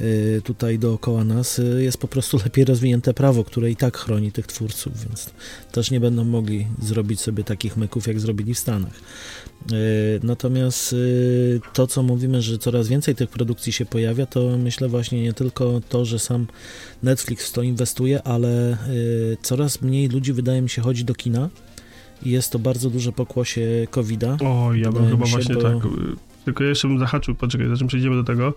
y, 0.00 0.42
tutaj 0.44 0.78
dookoła 0.78 1.24
nas 1.24 1.58
y, 1.58 1.82
jest 1.82 1.98
po 1.98 2.08
prostu 2.08 2.36
lepiej 2.44 2.64
rozwinięte 2.64 3.14
prawo, 3.14 3.44
które 3.44 3.70
i 3.70 3.76
tak 3.76 3.98
chroni 3.98 4.32
tych 4.32 4.46
twórców, 4.46 4.92
więc 5.04 5.30
też 5.72 5.90
nie 5.90 6.00
będą 6.00 6.24
mogli 6.24 6.66
zrobić 6.82 7.20
sobie 7.20 7.44
takich 7.44 7.76
myków, 7.76 8.06
jak 8.06 8.20
zrobili 8.20 8.54
w 8.54 8.58
Stanach. 8.58 8.94
Y, 9.72 10.20
Natomiast 10.22 10.94
to, 11.72 11.86
co 11.86 12.02
mówimy, 12.02 12.42
że 12.42 12.58
coraz 12.58 12.88
więcej 12.88 13.14
tych 13.14 13.30
produkcji 13.30 13.72
się 13.72 13.86
pojawia, 13.86 14.26
to 14.26 14.58
myślę 14.58 14.88
właśnie 14.88 15.22
nie 15.22 15.32
tylko 15.32 15.80
to, 15.88 16.04
że 16.04 16.18
sam 16.18 16.46
Netflix 17.02 17.48
w 17.48 17.52
to 17.52 17.62
inwestuje, 17.62 18.22
ale 18.22 18.76
coraz 19.42 19.82
mniej 19.82 20.08
ludzi, 20.08 20.32
wydaje 20.32 20.62
mi 20.62 20.68
się, 20.68 20.82
chodzi 20.82 21.04
do 21.04 21.14
kina. 21.14 21.50
I 22.22 22.30
jest 22.30 22.52
to 22.52 22.58
bardzo 22.58 22.90
duże 22.90 23.12
pokłosie 23.12 23.86
COVID-a. 23.90 24.36
o, 24.44 24.74
ja 24.74 24.92
bym 24.92 25.08
chyba 25.10 25.26
się, 25.26 25.30
właśnie 25.32 25.54
bo- 25.54 25.62
tak, 25.62 25.74
y, 25.84 25.88
tylko 26.44 26.64
jeszcze 26.64 26.88
bym 26.88 26.98
zahaczył, 26.98 27.34
poczekaj, 27.34 27.66
zanim 27.72 27.88
przejdziemy 27.88 28.16
do 28.16 28.24
tego, 28.24 28.54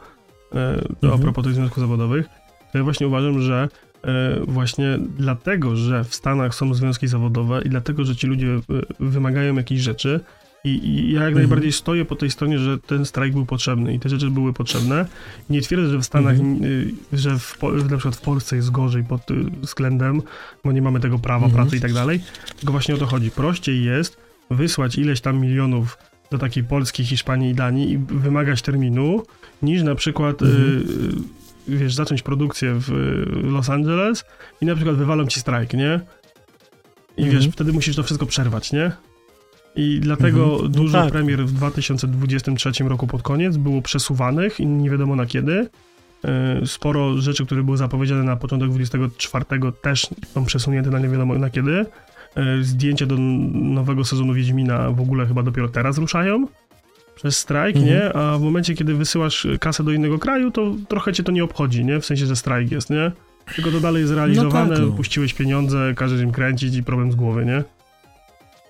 e, 0.56 0.82
a 1.02 1.06
Mhm. 1.06 1.22
propos 1.22 1.44
tych 1.44 1.54
związków 1.54 1.80
zawodowych, 1.80 2.26
to 2.72 2.78
ja 2.78 2.84
właśnie 2.84 3.08
uważam, 3.08 3.42
że 3.42 3.70
e, 4.04 4.40
właśnie 4.48 5.00
dlatego, 5.18 5.76
że 5.76 6.04
w 6.04 6.16
Stanach 6.16 6.56
są 6.56 6.74
związki 6.74 7.08
zawodowe 7.08 7.62
i 7.66 7.70
dlatego, 7.70 8.06
że 8.06 8.16
ci 8.16 8.28
ludzie 8.28 8.48
e, 8.48 8.62
wymagają 9.00 9.56
jakichś 9.56 9.82
rzeczy, 9.82 10.20
I, 10.66 10.70
I 10.88 11.12
ja 11.14 11.20
jak 11.22 11.28
Mhm. 11.30 11.34
najbardziej 11.36 11.72
stoję 11.72 12.06
po 12.06 12.16
tej 12.16 12.32
stronie, 12.32 12.60
że 12.60 12.78
ten 12.80 13.06
strajk 13.06 13.34
był 13.34 13.46
potrzebny 13.46 13.94
i 13.94 14.00
te 14.00 14.10
rzeczy 14.10 14.30
były 14.30 14.54
potrzebne. 14.54 15.06
Nie 15.50 15.62
twierdzę, 15.62 15.90
że 15.90 16.00
w 16.00 16.06
Stanach, 16.06 16.40
Mhm. 16.40 16.64
y, 16.64 16.94
że 17.14 17.40
w, 17.40 17.58
na 17.90 17.98
przykład 17.98 18.16
w 18.16 18.22
Polsce 18.22 18.56
jest 18.56 18.72
gorzej 18.72 19.04
pod 19.04 19.32
y, 19.32 19.36
względem, 19.62 20.22
bo 20.64 20.72
nie 20.72 20.82
mamy 20.82 21.00
tego 21.00 21.20
prawa 21.20 21.46
Mhm. 21.46 21.64
pracy 21.64 21.78
i 21.78 21.82
tak 21.82 21.94
dalej. 21.94 22.20
Tylko 22.60 22.72
właśnie 22.72 22.96
o 22.96 22.98
to 22.98 23.06
chodzi. 23.06 23.32
Prościej 23.32 23.84
jest 23.84 24.18
wysłać 24.52 24.96
ileś 24.96 25.22
tam 25.22 25.40
milionów 25.42 25.98
do 26.32 26.38
takiej 26.38 26.64
Polski, 26.64 27.06
Hiszpanii 27.06 27.52
i 27.52 27.56
Danii 27.56 27.92
i 27.92 27.98
wymagać 27.98 28.62
terminu, 28.62 29.24
niż 29.62 29.84
na 29.84 29.96
przykład 29.96 30.42
y, 30.42 30.46
Mhm. 30.46 31.24
y, 31.70 31.78
wiesz, 31.78 31.94
zacząć 31.94 32.22
produkcję 32.22 32.76
w 32.80 32.90
Los 33.44 33.70
Angeles 33.70 34.26
i 34.62 34.66
na 34.66 34.76
przykład 34.76 34.96
wywalą 34.96 35.28
ci 35.28 35.40
strajk, 35.40 35.74
nie? 35.74 36.00
I 37.18 37.24
Mhm. 37.24 37.38
wiesz, 37.42 37.54
wtedy 37.54 37.74
musisz 37.74 37.96
to 37.96 38.04
wszystko 38.04 38.26
przerwać, 38.26 38.72
nie? 38.72 38.92
I 39.76 40.00
dlatego 40.02 40.44
Mhm. 40.44 40.62
No 40.64 40.70
dużo 40.70 41.02
tak. 41.02 41.12
premier 41.12 41.46
w 41.46 41.52
2023 41.54 42.72
roku 42.84 43.08
pod 43.08 43.22
koniec 43.22 43.58
było 43.58 43.82
przesuwanych 43.82 44.60
i 44.60 44.66
nie 44.66 44.90
wiadomo 44.90 45.16
na 45.16 45.26
kiedy. 45.26 45.68
E, 46.26 46.62
Sporo 46.66 47.18
rzeczy, 47.18 47.46
które 47.46 47.64
były 47.64 47.78
zapowiedziane 47.78 48.24
na 48.24 48.36
początek 48.36 48.70
24 48.70 49.46
też 49.82 50.08
są 50.34 50.46
przesunięte 50.46 50.90
na 50.90 51.00
nie 51.00 51.10
wiadomo 51.10 51.36
na 51.38 51.50
kiedy. 51.50 51.86
E, 52.36 52.64
Zdjęcia 52.64 53.06
do 53.06 53.16
nowego 53.18 54.06
sezonu 54.06 54.34
Wiedźmina 54.34 54.92
w 54.92 55.02
ogóle 55.02 55.26
chyba 55.26 55.44
dopiero 55.44 55.70
teraz 55.70 55.98
ruszają 55.98 56.48
przez 57.16 57.38
strajk, 57.38 57.76
Mhm. 57.76 57.94
nie? 57.96 58.14
A 58.14 58.38
w 58.38 58.42
momencie, 58.42 58.76
kiedy 58.76 58.94
wysyłasz 58.94 59.48
kasę 59.60 59.84
do 59.84 59.92
innego 59.92 60.20
kraju, 60.20 60.52
to 60.52 60.76
trochę 60.88 61.14
cię 61.14 61.24
to 61.24 61.32
nie 61.32 61.44
obchodzi, 61.44 61.86
nie? 61.86 62.00
W 62.00 62.06
sensie, 62.06 62.26
że 62.26 62.36
strajk 62.36 62.72
jest, 62.72 62.90
nie? 62.90 63.12
Tylko 63.56 63.72
to 63.72 63.80
dalej 63.80 64.02
jest 64.02 64.14
realizowane, 64.14 64.76
tak, 64.76 64.86
no. 64.86 64.92
puściłeś 64.92 65.34
pieniądze, 65.34 65.94
każesz 65.96 66.22
im 66.22 66.32
kręcić 66.32 66.76
i 66.76 66.84
problem 66.84 67.12
z 67.12 67.16
głowy, 67.16 67.46
nie? 67.46 67.64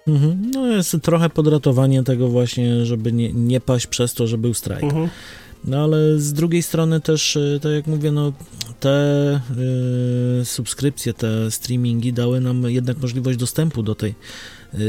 Mhm. 0.08 0.52
No 0.52 0.68
jest 0.68 0.98
trochę 1.02 1.30
podratowanie 1.30 2.04
tego 2.04 2.28
właśnie, 2.28 2.86
żeby 2.86 3.14
nie, 3.14 3.34
nie 3.34 3.62
paść 3.62 3.88
przez 3.88 4.14
to, 4.14 4.28
że 4.28 4.38
był 4.38 4.54
strajk. 4.54 4.84
Mhm. 4.84 5.10
No 5.66 5.84
ale 5.84 6.20
z 6.20 6.34
drugiej 6.34 6.64
strony 6.64 7.02
też, 7.02 7.36
y, 7.36 7.60
tak 7.64 7.72
jak 7.72 7.88
mówię, 7.88 8.12
no 8.12 8.34
te 8.80 9.40
y, 10.42 10.46
subskrypcje, 10.46 11.14
te 11.14 11.52
streamingi 11.52 12.14
dały 12.14 12.42
nam 12.42 12.64
jednak 12.64 12.98
możliwość 12.98 13.38
dostępu 13.38 13.84
do 13.84 13.96
tej 13.96 14.16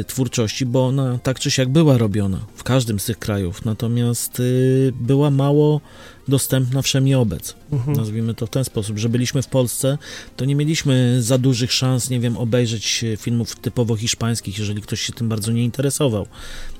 twórczości, 0.07 0.67
bo 0.67 0.87
ona 0.87 1.19
tak 1.19 1.41
czy 1.41 1.51
siak 1.51 1.69
była 1.69 1.99
robiona 1.99 2.39
w 2.55 2.63
każdym 2.63 3.01
z 3.01 3.05
tych 3.05 3.19
krajów, 3.19 3.65
natomiast 3.65 4.41
y, 4.41 4.93
była 5.01 5.31
mało 5.31 5.81
dostępna 6.29 6.83
wszemi 6.83 7.15
obec. 7.15 7.55
Mhm. 7.73 7.97
Nazwijmy 7.97 8.35
to 8.35 8.47
w 8.47 8.51
ten 8.51 8.65
sposób, 8.65 8.99
że 8.99 9.09
byliśmy 9.09 9.43
w 9.43 9.47
Polsce, 9.47 9.99
to 10.37 10.45
nie 10.45 10.55
mieliśmy 10.57 11.23
za 11.23 11.39
dużych 11.39 11.73
szans, 11.73 12.11
nie 12.11 12.21
wiem, 12.21 12.37
obejrzeć 12.37 13.05
e, 13.05 13.17
filmów 13.17 13.57
typowo 13.57 13.97
hiszpańskich, 13.97 14.59
jeżeli 14.59 14.83
ktoś 14.83 15.01
się 15.01 15.13
tym 15.13 15.29
bardzo 15.29 15.53
nie 15.53 15.65
interesował. 15.65 16.27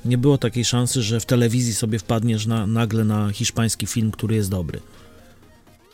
Nie 0.05 0.19
było 0.19 0.39
takiej 0.39 0.65
szansy, 0.65 1.03
że 1.03 1.21
w 1.21 1.27
telewizji 1.27 1.75
sobie 1.75 1.99
wpadniesz 1.99 2.47
na, 2.47 2.67
nagle 2.67 3.05
na 3.05 3.31
hiszpański 3.33 3.87
film, 3.87 4.11
który 4.11 4.35
jest 4.35 4.51
dobry. 4.51 4.81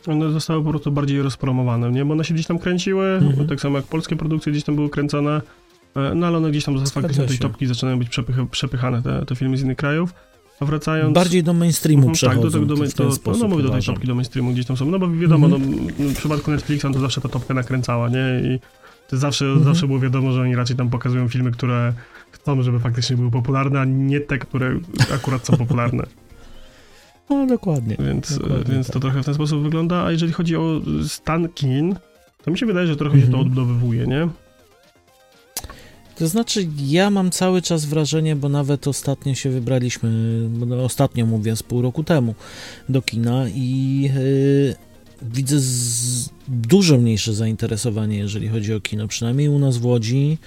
One 0.07 0.31
zostały 0.31 0.63
po 0.63 0.69
prostu 0.69 0.91
bardziej 0.91 1.21
rozpromowane, 1.21 1.91
nie? 1.91 2.05
Bo 2.05 2.13
one 2.13 2.23
się 2.23 2.33
gdzieś 2.33 2.45
tam 2.47 2.59
kręciły, 2.59 3.05
Mhm. 3.21 3.47
tak 3.47 3.61
samo 3.61 3.77
jak 3.77 3.85
polskie 3.87 4.15
produkcje 4.15 4.51
gdzieś 4.51 4.63
tam 4.63 4.75
były 4.75 4.89
kręcone, 4.89 5.41
no 6.15 6.27
ale 6.27 6.37
one 6.37 6.51
gdzieś 6.51 6.63
tam 6.65 6.85
faktycznie 6.85 7.23
do 7.23 7.29
tej 7.29 7.37
topki 7.39 7.67
zaczynają 7.67 7.99
być 7.99 8.09
przepych- 8.09 8.47
przepychane, 8.49 9.01
te, 9.01 9.25
te 9.25 9.35
filmy 9.35 9.57
z 9.57 9.61
innych 9.61 9.77
krajów. 9.77 10.13
A 10.59 10.65
wracając... 10.65 11.13
Bardziej 11.15 11.43
do 11.43 11.53
mainstreamu 11.53 12.11
przechodzą. 12.11 12.41
Tak, 12.41 12.51
do 12.51 12.59
tego 12.59 12.65
do, 12.65 12.77
ten 12.77 12.91
to, 12.91 13.11
sposób 13.11 13.41
no, 13.41 13.47
mówię 13.47 13.63
do 13.63 13.69
tej 13.69 13.81
topki 13.83 14.07
do 14.07 14.15
mainstreamu 14.15 14.51
gdzieś 14.51 14.65
tam 14.65 14.77
są, 14.77 14.85
no 14.85 14.99
bo 14.99 15.09
wiadomo, 15.09 15.47
Mhm. 15.47 15.75
no, 15.99 16.09
w 16.09 16.17
przypadku 16.17 16.51
Netflixa 16.51 16.85
to 16.93 16.99
zawsze 16.99 17.21
ta 17.21 17.29
topka 17.29 17.53
nakręcała, 17.53 18.09
nie? 18.09 18.41
I 18.43 18.59
zawsze, 19.15 19.45
Mhm. 19.45 19.65
zawsze 19.65 19.87
było 19.87 19.99
wiadomo, 19.99 20.31
że 20.31 20.41
oni 20.41 20.55
raczej 20.55 20.75
tam 20.75 20.89
pokazują 20.89 21.27
filmy, 21.27 21.51
które 21.51 21.93
chcą, 22.31 22.61
żeby 22.61 22.79
faktycznie 22.79 23.15
były 23.17 23.31
popularne, 23.31 23.79
a 23.79 23.85
nie 23.85 24.19
te, 24.19 24.37
które 24.37 24.79
akurat 25.15 25.45
są 25.45 25.57
popularne. 25.57 26.03
No, 27.29 27.45
dokładnie. 27.45 27.95
Więc, 27.99 28.37
Dokładnie 28.37 28.73
więc 28.73 28.87
tak. 28.87 28.93
to 28.93 28.99
trochę 28.99 29.21
w 29.23 29.25
ten 29.25 29.33
sposób 29.35 29.63
wygląda. 29.63 30.03
A 30.03 30.11
jeżeli 30.11 30.33
chodzi 30.33 30.55
o 30.55 30.81
stan 31.07 31.49
kin, 31.49 31.95
to 32.43 32.51
mi 32.51 32.57
się 32.57 32.65
wydaje, 32.65 32.87
że 32.87 32.95
trochę 32.95 33.15
się 33.15 33.21
to 33.21 33.27
Mhm. 33.27 33.41
odbudowywuje, 33.45 34.07
nie? 34.07 34.27
To 36.15 36.27
znaczy, 36.27 36.67
ja 36.87 37.09
mam 37.09 37.31
cały 37.31 37.61
czas 37.61 37.85
wrażenie, 37.85 38.35
bo 38.35 38.49
nawet 38.49 38.87
ostatnio 38.87 39.35
się 39.35 39.49
wybraliśmy, 39.49 40.09
no, 40.67 40.83
ostatnio 40.83 41.25
mówię, 41.25 41.55
z 41.55 41.63
pół 41.63 41.81
roku 41.81 42.03
temu, 42.03 42.35
do 42.89 43.01
kina 43.01 43.45
i 43.55 44.01
yy, 44.15 44.75
widzę 45.21 45.59
z, 45.59 46.29
dużo 46.47 46.97
mniejsze 46.97 47.33
zainteresowanie, 47.33 48.17
jeżeli 48.17 48.47
chodzi 48.47 48.73
o 48.73 48.79
kino, 48.81 49.07
przynajmniej 49.07 49.49
u 49.49 49.59
nas 49.59 49.77
w 49.77 49.85
Łodzi, 49.85 50.37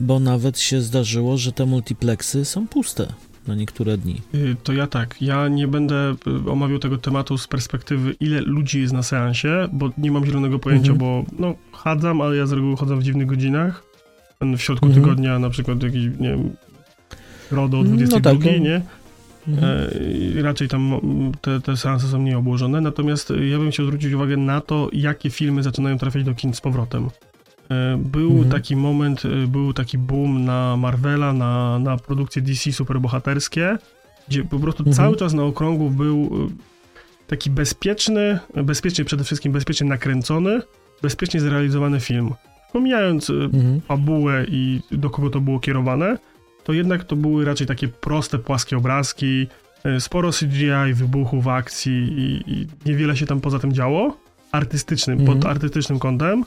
bo 0.00 0.20
nawet 0.20 0.58
się 0.58 0.80
zdarzyło, 0.80 1.36
że 1.36 1.52
te 1.52 1.66
multiplexy 1.66 2.44
są 2.44 2.68
puste 2.68 3.12
na 3.46 3.54
niektóre 3.54 3.98
dni. 3.98 4.20
Y, 4.34 4.56
To 4.64 4.72
ja 4.72 4.86
tak, 4.86 5.22
ja 5.22 5.48
nie 5.48 5.68
będę 5.68 6.14
y, 6.46 6.50
omawiał 6.50 6.78
tego 6.78 6.98
tematu 6.98 7.38
z 7.38 7.48
perspektywy, 7.48 8.14
ile 8.20 8.40
ludzi 8.40 8.80
jest 8.80 8.92
na 8.92 9.02
seansie, 9.02 9.68
bo 9.72 9.90
nie 9.98 10.10
mam 10.10 10.26
zielonego 10.26 10.58
pojęcia, 10.58 10.92
Mhm. 10.92 10.98
bo 10.98 11.24
no, 11.38 11.54
chadzam, 11.72 12.20
ale 12.20 12.36
ja 12.36 12.46
z 12.46 12.52
reguły 12.52 12.76
chodzę 12.76 12.96
w 12.96 13.02
dziwnych 13.02 13.26
godzinach. 13.26 13.82
W 14.56 14.62
środku 14.62 14.86
Mhm. 14.86 15.04
tygodnia, 15.04 15.38
na 15.38 15.50
przykład 15.50 15.82
jakiś, 15.82 16.04
nie 16.20 16.28
wiem, 16.30 16.50
RODO 17.50 17.78
o 17.78 17.82
No 17.82 17.88
22, 17.88 18.20
tak, 18.30 18.44
no. 18.44 18.58
nie? 18.64 18.80
Mhm. 19.48 19.80
E, 20.38 20.42
raczej 20.42 20.68
tam 20.68 20.92
mm, 20.94 21.32
te, 21.40 21.60
te 21.60 21.76
seanse 21.76 22.06
są 22.08 22.18
mniej 22.18 22.34
obłożone, 22.34 22.80
natomiast 22.80 23.32
ja 23.50 23.58
bym 23.58 23.70
chciał 23.70 23.86
zwrócić 23.86 24.12
uwagę 24.12 24.36
na 24.36 24.60
to, 24.60 24.88
jakie 24.92 25.30
filmy 25.30 25.62
zaczynają 25.62 25.98
trafiać 25.98 26.24
do 26.24 26.34
kin 26.34 26.54
z 26.54 26.60
powrotem. 26.60 27.08
E, 27.70 27.96
Był 28.04 28.30
Mhm. 28.30 28.50
taki 28.50 28.76
moment, 28.76 29.22
e, 29.24 29.46
był 29.46 29.72
taki 29.72 29.98
boom 29.98 30.44
na 30.44 30.76
Marvela, 30.76 31.32
na, 31.32 31.78
na 31.78 31.96
produkcje 31.96 32.42
DC 32.42 32.72
superbohaterskie, 32.72 33.78
gdzie 34.28 34.44
po 34.44 34.58
prostu 34.58 34.80
Mhm. 34.82 34.96
cały 34.96 35.16
czas 35.16 35.32
na 35.32 35.42
okrągło 35.42 35.90
był 35.90 36.30
taki 37.26 37.50
bezpieczny, 37.50 38.38
bezpiecznie 38.64 39.04
przede 39.04 39.24
wszystkim 39.24 39.52
bezpiecznie 39.52 39.86
nakręcony, 39.88 40.60
bezpiecznie 41.02 41.40
zrealizowany 41.40 42.00
film. 42.00 42.30
Pomijając 42.78 43.30
e, 43.30 43.32
Mhm. 43.32 43.80
fabułę 43.80 44.44
i 44.48 44.80
do 44.90 45.10
kogo 45.10 45.30
to 45.30 45.40
było 45.40 45.60
kierowane, 45.60 46.18
to 46.64 46.72
jednak 46.72 47.04
to 47.04 47.16
były 47.16 47.44
raczej 47.44 47.66
takie 47.66 47.88
proste, 47.88 48.38
płaskie 48.38 48.76
obrazki, 48.76 49.46
e, 49.84 50.00
sporo 50.00 50.30
CGI, 50.32 50.94
wybuchów, 50.94 51.48
akcji 51.48 51.92
i, 51.92 52.52
i 52.52 52.66
niewiele 52.86 53.16
się 53.16 53.26
tam 53.26 53.40
poza 53.40 53.58
tym 53.58 53.72
działo, 53.72 54.16
artystycznym, 54.52 55.20
Mhm. 55.20 55.38
pod 55.38 55.50
artystycznym 55.50 55.98
kątem, 55.98 56.44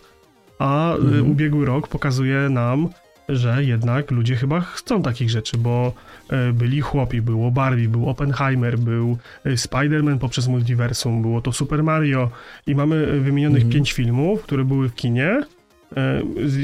a 0.59 0.93
e, 0.93 0.97
Mhm. 0.97 1.31
ubiegły 1.31 1.65
rok 1.65 1.87
pokazuje 1.87 2.49
nam, 2.49 2.87
że 3.29 3.63
jednak 3.63 4.11
ludzie 4.11 4.35
chyba 4.35 4.61
chcą 4.61 5.01
takich 5.01 5.29
rzeczy, 5.29 5.57
bo 5.57 5.93
byli 6.53 6.81
chłopi, 6.81 7.21
było 7.21 7.51
Barbie, 7.51 7.89
był 7.89 8.09
Oppenheimer, 8.09 8.79
był 8.79 9.17
Spider-Man 9.45 10.17
poprzez 10.19 10.47
multiversum, 10.47 11.21
było 11.21 11.41
to 11.41 11.51
Super 11.51 11.83
Mario 11.83 12.29
i 12.67 12.75
mamy 12.75 13.19
wymienionych 13.21 13.57
Mhm. 13.63 13.73
pięć 13.73 13.93
filmów, 13.93 14.41
które 14.43 14.65
były 14.65 14.89
w 14.89 14.95
kinie 14.95 15.41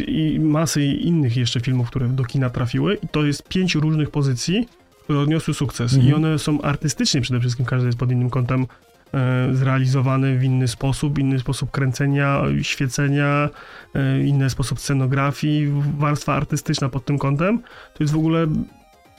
i 0.08 0.40
masy 0.40 0.86
innych 0.86 1.38
jeszcze 1.38 1.60
filmów, 1.60 1.88
które 1.88 2.08
do 2.08 2.24
kina 2.24 2.50
trafiły 2.50 2.96
i 3.04 3.08
to 3.08 3.26
jest 3.26 3.48
pięć 3.48 3.76
różnych 3.76 4.10
pozycji, 4.10 4.68
które 5.04 5.20
odniosły 5.20 5.54
sukces 5.54 5.94
Mhm. 5.94 6.12
i 6.12 6.14
one 6.16 6.40
są 6.40 6.62
artystycznie 6.62 7.22
przede 7.22 7.40
wszystkim, 7.40 7.66
każdy 7.66 7.86
jest 7.86 7.98
pod 8.00 8.12
innym 8.12 8.30
kątem 8.30 8.66
e, 9.14 9.50
zrealizowany 9.54 10.38
w 10.38 10.44
inny 10.44 10.68
sposób, 10.68 11.20
inny 11.20 11.40
sposób 11.40 11.72
kręcenia, 11.72 12.42
świecenia, 12.62 13.50
e, 13.96 14.24
inny 14.24 14.50
sposób 14.50 14.80
scenografii, 14.80 15.68
warstwa 15.98 16.34
artystyczna 16.36 16.90
pod 16.90 17.06
tym 17.06 17.18
kątem, 17.18 17.60
to 17.94 18.04
jest 18.04 18.14
w 18.14 18.18
ogóle 18.18 18.48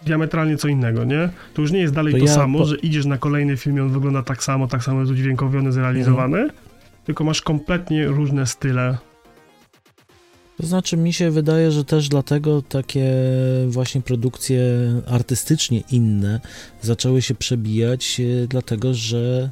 diametralnie 0.07 0.57
co 0.57 0.69
innego, 0.69 1.05
nie? 1.05 1.29
To 1.55 1.63
już 1.63 1.73
nie 1.73 1.79
jest 1.79 1.95
dalej 1.95 2.13
To 2.13 2.19
to, 2.19 2.25
ja 2.27 2.33
samo, 2.33 2.59
po- 2.59 2.65
że 2.65 2.77
idziesz 2.77 3.07
na 3.07 3.19
kolejny 3.19 3.57
film 3.57 3.77
i 3.77 3.81
on 3.81 3.89
wygląda 3.91 4.23
tak 4.23 4.43
samo, 4.43 4.69
tak 4.69 4.85
samo 4.85 5.01
jest 5.01 5.13
udźwiękowiony, 5.13 5.73
zrealizowany, 5.73 6.49
tylko 7.05 7.25
masz 7.25 7.43
kompletnie 7.43 8.07
różne 8.07 8.47
style. 8.47 8.99
To 10.57 10.67
znaczy, 10.67 10.97
mi 10.97 11.13
się 11.13 11.31
wydaje, 11.31 11.71
że 11.73 11.85
też 11.85 12.09
dlatego 12.09 12.63
takie 12.63 13.13
właśnie 13.69 14.01
produkcje 14.01 14.61
artystycznie 15.07 15.83
inne 15.91 16.41
zaczęły 16.83 17.23
się 17.23 17.35
przebijać, 17.35 18.21
e, 18.21 18.47
dlatego 18.49 18.95
że 18.95 19.51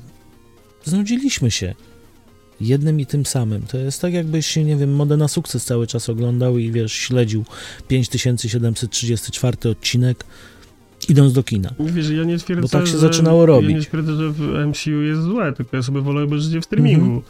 znudziliśmy 0.85 1.50
się 1.50 1.75
jednym 2.61 3.00
i 3.00 3.06
tym 3.06 3.26
samym. 3.26 3.62
To 3.62 3.78
jest 3.78 4.00
tak, 4.00 4.12
jakbyś, 4.12 4.56
nie 4.56 4.76
wiem, 4.76 4.94
modę 4.94 5.16
na 5.16 5.28
sukces 5.28 5.64
cały 5.64 5.87
czas 5.87 6.09
oglądał 6.09 6.59
i 6.59 6.71
wiesz, 6.73 6.92
śledził 6.92 7.44
5734 7.88 9.71
odcinek, 9.71 10.25
idąc 11.09 11.32
do 11.32 11.42
kina. 11.42 11.75
Wiesz, 11.80 12.11
ja 12.11 12.25
nie 12.25 12.38
twierdzę, 12.38 12.62
Bo 12.62 12.68
tak 12.68 12.87
się 12.87 12.92
że, 12.92 12.99
zaczynało 12.99 13.40
Ja 13.40 13.47
robić. 13.47 13.76
nie 13.76 13.82
twierdzę, 13.82 14.16
że 14.16 14.30
w 14.30 14.40
MCU 14.66 15.02
jest 15.02 15.23
złe, 15.23 15.52
tylko 15.52 15.76
ja 15.76 15.82
sobie 15.82 16.00
wolę 16.00 16.23
obejrzeć 16.23 16.52
je 16.52 16.61
w 16.61 16.64
streamingu. 16.64 17.04
Mhm. 17.04 17.23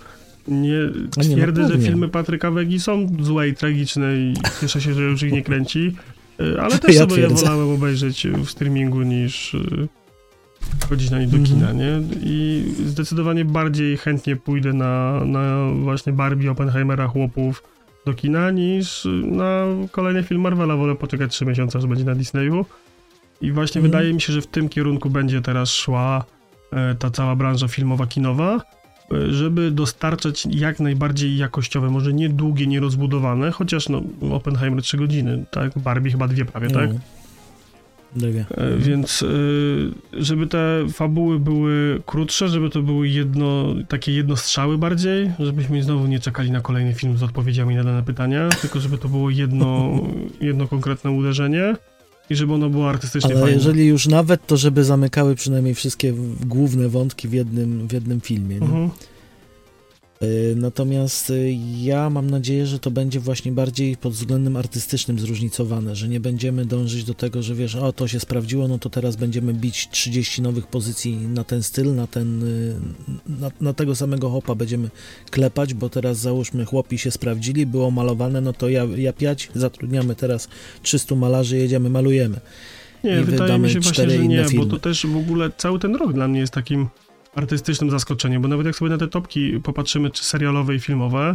Nie, 0.49 0.79
no 1.17 1.23
twierdzę, 1.25 1.63
że 1.63 1.69
pewnie. 1.69 1.87
filmy 1.87 2.09
Patryka 2.09 2.51
Wegi 2.51 2.81
są 2.81 3.07
złe 3.21 3.49
i 3.49 3.55
tragiczne 3.55 4.17
i 4.17 4.35
cieszę 4.61 4.81
się, 4.81 4.95
że 4.95 5.03
już 5.03 5.23
ich 5.23 5.33
nie 5.33 5.43
kręci, 5.49 5.93
y, 6.41 6.61
ale 6.61 6.79
też 6.79 6.95
Ja 6.95 7.01
sobie 7.01 7.13
twierdzę. 7.13 7.45
wolałem 7.47 7.75
obejrzeć 7.75 8.27
w 8.45 8.51
streamingu 8.51 9.03
niż 9.03 9.55
y, 9.55 9.89
chodzić 10.89 11.11
na 11.11 11.19
nie 11.21 11.27
do 11.27 11.39
kina, 11.39 11.73
nie? 11.73 12.01
I 12.23 12.65
zdecydowanie 12.87 13.45
bardziej 13.45 13.97
chętnie 13.97 14.37
pójdę 14.37 14.73
na, 14.73 15.25
na 15.25 15.71
właśnie 15.83 16.13
Barbie, 16.13 16.51
Oppenheimera, 16.51 17.09
chłopów 17.09 17.63
do 18.07 18.15
kina 18.15 18.51
niż 18.51 19.09
na 19.25 19.65
kolejny 19.91 20.23
film 20.23 20.41
Marvela. 20.41 20.77
Wolę 20.77 20.95
poczekać 20.95 21.31
3 21.33 21.45
miesiące, 21.47 21.79
aż 21.79 21.87
będzie 21.87 22.05
na 22.05 22.15
Disneyu. 22.15 22.67
I 23.41 23.53
właśnie 23.53 23.79
Mhm. 23.79 23.93
wydaje 23.93 24.15
mi 24.15 24.21
się, 24.21 24.33
że 24.33 24.41
w 24.41 24.47
tym 24.47 24.69
kierunku 24.69 25.11
będzie 25.11 25.41
teraz 25.41 25.71
szła 25.71 26.25
e, 26.73 26.95
ta 26.95 27.11
cała 27.11 27.37
branża 27.37 27.69
filmowa, 27.69 28.07
kinowa, 28.07 28.57
e, 28.57 28.61
żeby 29.31 29.71
dostarczać 29.71 30.47
jak 30.51 30.81
najbardziej 30.81 31.37
jakościowe, 31.37 31.91
może 31.91 32.13
nie 32.13 32.29
długie, 32.29 32.67
nie 32.67 32.81
rozbudowane, 32.81 33.51
chociaż 33.51 33.89
no 33.89 34.03
Oppenheimer 34.31 34.83
3 34.83 34.97
godziny, 34.97 35.45
tak? 35.51 35.79
Barbie 35.79 36.11
chyba 36.11 36.29
dwie 36.29 36.45
prawie, 36.45 36.71
tak? 36.71 36.93
No. 36.93 37.01
Dwie. 38.17 38.45
E, 38.51 38.77
Więc 38.79 39.23
e, 39.23 39.27
żeby 40.23 40.47
te 40.47 40.87
fabuły 40.93 41.39
były 41.39 42.03
krótsze, 42.07 42.49
żeby 42.49 42.71
to 42.71 42.83
były 42.83 43.09
jedno, 43.09 43.75
takie 43.89 44.13
jednostrzały 44.13 44.79
bardziej, 44.79 45.31
żebyśmy 45.39 45.83
znowu 45.83 46.07
nie 46.07 46.21
czekali 46.21 46.51
na 46.51 46.61
kolejny 46.61 46.95
film 46.95 47.17
z 47.17 47.23
odpowiedziami 47.23 47.75
na 47.75 47.85
dane 47.85 48.03
pytania, 48.03 48.49
tylko 48.49 48.81
żeby 48.81 48.99
to 48.99 49.09
było 49.09 49.31
jedno, 49.31 49.99
jedno 50.41 50.69
konkretne 50.69 51.11
uderzenie 51.11 51.77
i 52.31 52.37
żeby 52.37 52.53
ono 52.55 52.71
było 52.71 52.89
artystycznie 52.91 53.31
Ale 53.31 53.41
fajne. 53.41 53.57
jeżeli 53.57 53.87
już 53.87 54.07
nawet, 54.07 54.47
to 54.47 54.57
żeby 54.57 54.85
zamykały 54.85 55.35
przynajmniej 55.35 55.75
wszystkie 55.75 56.13
główne 56.47 56.89
wątki 56.89 57.29
w 57.29 57.33
jednym, 57.33 57.89
w 57.89 57.93
jednym 57.93 58.21
filmie. 58.21 58.57
Mhm. 58.57 58.91
Natomiast 60.57 61.31
y, 61.31 61.57
ja 61.81 62.11
mam 62.11 62.31
nadzieję, 62.31 62.67
że 62.67 62.79
to 62.79 62.91
będzie 62.91 63.21
właśnie 63.21 63.53
bardziej 63.53 63.97
pod 63.97 64.13
względem 64.13 64.57
artystycznym 64.57 65.19
zróżnicowane, 65.19 65.97
że 65.97 66.09
nie 66.09 66.21
będziemy 66.21 66.65
dążyć 66.65 67.05
do 67.05 67.15
tego, 67.15 67.43
że 67.43 67.55
wiesz, 67.55 67.75
o 67.77 67.93
to 67.93 68.09
się 68.09 68.21
sprawdziło, 68.21 68.69
no 68.69 68.79
to 68.79 68.91
teraz 68.91 69.17
będziemy 69.17 69.55
bić 69.55 69.89
30 69.91 70.43
nowych 70.43 70.67
pozycji 70.67 71.17
na 71.17 71.45
ten 71.45 71.63
styl, 71.63 71.95
na 71.95 72.07
ten, 72.07 72.43
y, 72.43 72.75
na, 73.41 73.51
na 73.61 73.73
tego 73.73 73.95
samego 73.95 74.31
hopa 74.31 74.55
będziemy 74.55 74.91
klepać, 75.31 75.75
bo 75.75 75.89
teraz 75.89 76.19
załóżmy 76.19 76.65
chłopi 76.65 76.99
się 76.99 77.11
sprawdzili, 77.11 77.67
było 77.67 77.91
malowane, 77.91 78.41
no 78.41 78.53
to 78.53 78.69
ja, 78.69 78.87
ja 78.97 79.13
piać, 79.13 79.49
zatrudniamy 79.55 80.15
teraz 80.15 80.49
300 80.83 81.15
malarzy, 81.15 81.57
jedziemy, 81.59 81.91
malujemy. 81.91 82.41
Nie, 83.05 83.21
i 83.21 83.25
wydaje 83.25 83.59
mi 83.59 83.71
się 83.71 83.81
właśnie, 83.81 84.11
że 84.11 84.19
nie, 84.19 84.25
inne 84.25 84.45
bo 84.57 84.67
to 84.67 84.79
też 84.79 85.07
w 85.07 85.17
ogóle 85.17 85.51
cały 85.57 85.79
ten 85.79 85.97
rok 85.97 86.13
dla 86.13 86.29
mnie 86.29 86.41
jest 86.41 86.53
takim 86.53 86.89
artystycznym 87.35 87.91
zaskoczeniem, 87.91 88.43
bo 88.43 88.49
nawet 88.49 88.67
jak 88.67 88.77
sobie 88.77 88.91
na 88.91 88.99
te 88.99 89.09
topki 89.09 89.61
popatrzymy, 89.61 90.11
czy 90.11 90.25
serialowe 90.25 90.75
i 90.75 90.81
filmowe, 90.81 91.35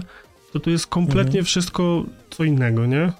to 0.53 0.59
to 0.59 0.69
jest 0.69 0.87
kompletnie 0.87 1.23
Mhm. 1.39 1.45
wszystko 1.45 2.03
co 2.29 2.43
innego, 2.43 2.85
nie? 2.85 3.11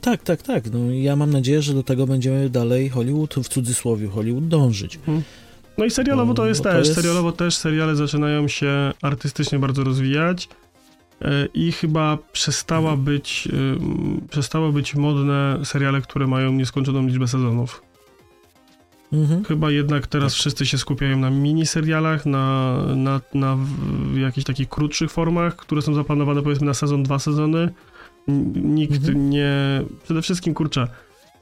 Tak, 0.00 0.22
tak, 0.22 0.42
tak. 0.42 0.64
No, 0.72 0.78
ja 0.90 1.16
mam 1.16 1.30
nadzieję, 1.30 1.62
że 1.62 1.74
do 1.74 1.82
tego 1.82 2.06
będziemy 2.06 2.50
dalej 2.50 2.88
Hollywood, 2.88 3.34
w 3.34 3.48
cudzysłowie 3.48 4.08
Hollywood, 4.08 4.48
dążyć. 4.48 4.98
No 5.78 5.84
i 5.84 5.90
serialowo 5.90 6.34
to 6.34 6.42
Bo- 6.42 6.48
jest 6.48 6.60
bo 6.62 6.68
to 6.70 6.76
też, 6.76 6.86
jest- 6.88 7.00
serialowo 7.00 7.32
też 7.32 7.56
seriale 7.56 7.96
zaczynają 7.96 8.48
się 8.48 8.92
artystycznie 9.02 9.58
bardzo 9.58 9.84
rozwijać 9.84 10.48
e, 11.22 11.46
i 11.54 11.72
chyba 11.72 12.18
przestała 12.32 12.90
Mhm. 12.90 13.04
być, 13.04 13.48
ym, 13.52 14.26
przestało 14.30 14.72
być 14.72 14.94
modne 14.94 15.60
seriale, 15.64 16.00
które 16.00 16.26
mają 16.26 16.52
nieskończoną 16.52 17.06
liczbę 17.06 17.28
sezonów. 17.28 17.82
Mhm. 19.12 19.44
Chyba 19.44 19.70
jednak 19.70 20.06
teraz 20.06 20.32
Tak. 20.32 20.38
wszyscy 20.40 20.66
się 20.66 20.78
skupiają 20.78 21.18
na 21.18 21.30
miniserialach, 21.30 22.26
na, 22.26 22.76
na, 22.96 23.20
na 23.34 23.56
jakichś 24.16 24.44
takich 24.44 24.68
krótszych 24.68 25.10
formach, 25.10 25.56
które 25.56 25.82
są 25.82 25.94
zaplanowane 25.94 26.42
powiedzmy 26.42 26.66
na 26.66 26.74
sezon, 26.74 27.02
dwa 27.02 27.18
sezony. 27.18 27.68
Nikt 28.54 28.94
Mhm. 29.08 29.30
nie... 29.30 29.82
Przede 30.04 30.22
wszystkim, 30.22 30.54
kurczę, 30.54 30.88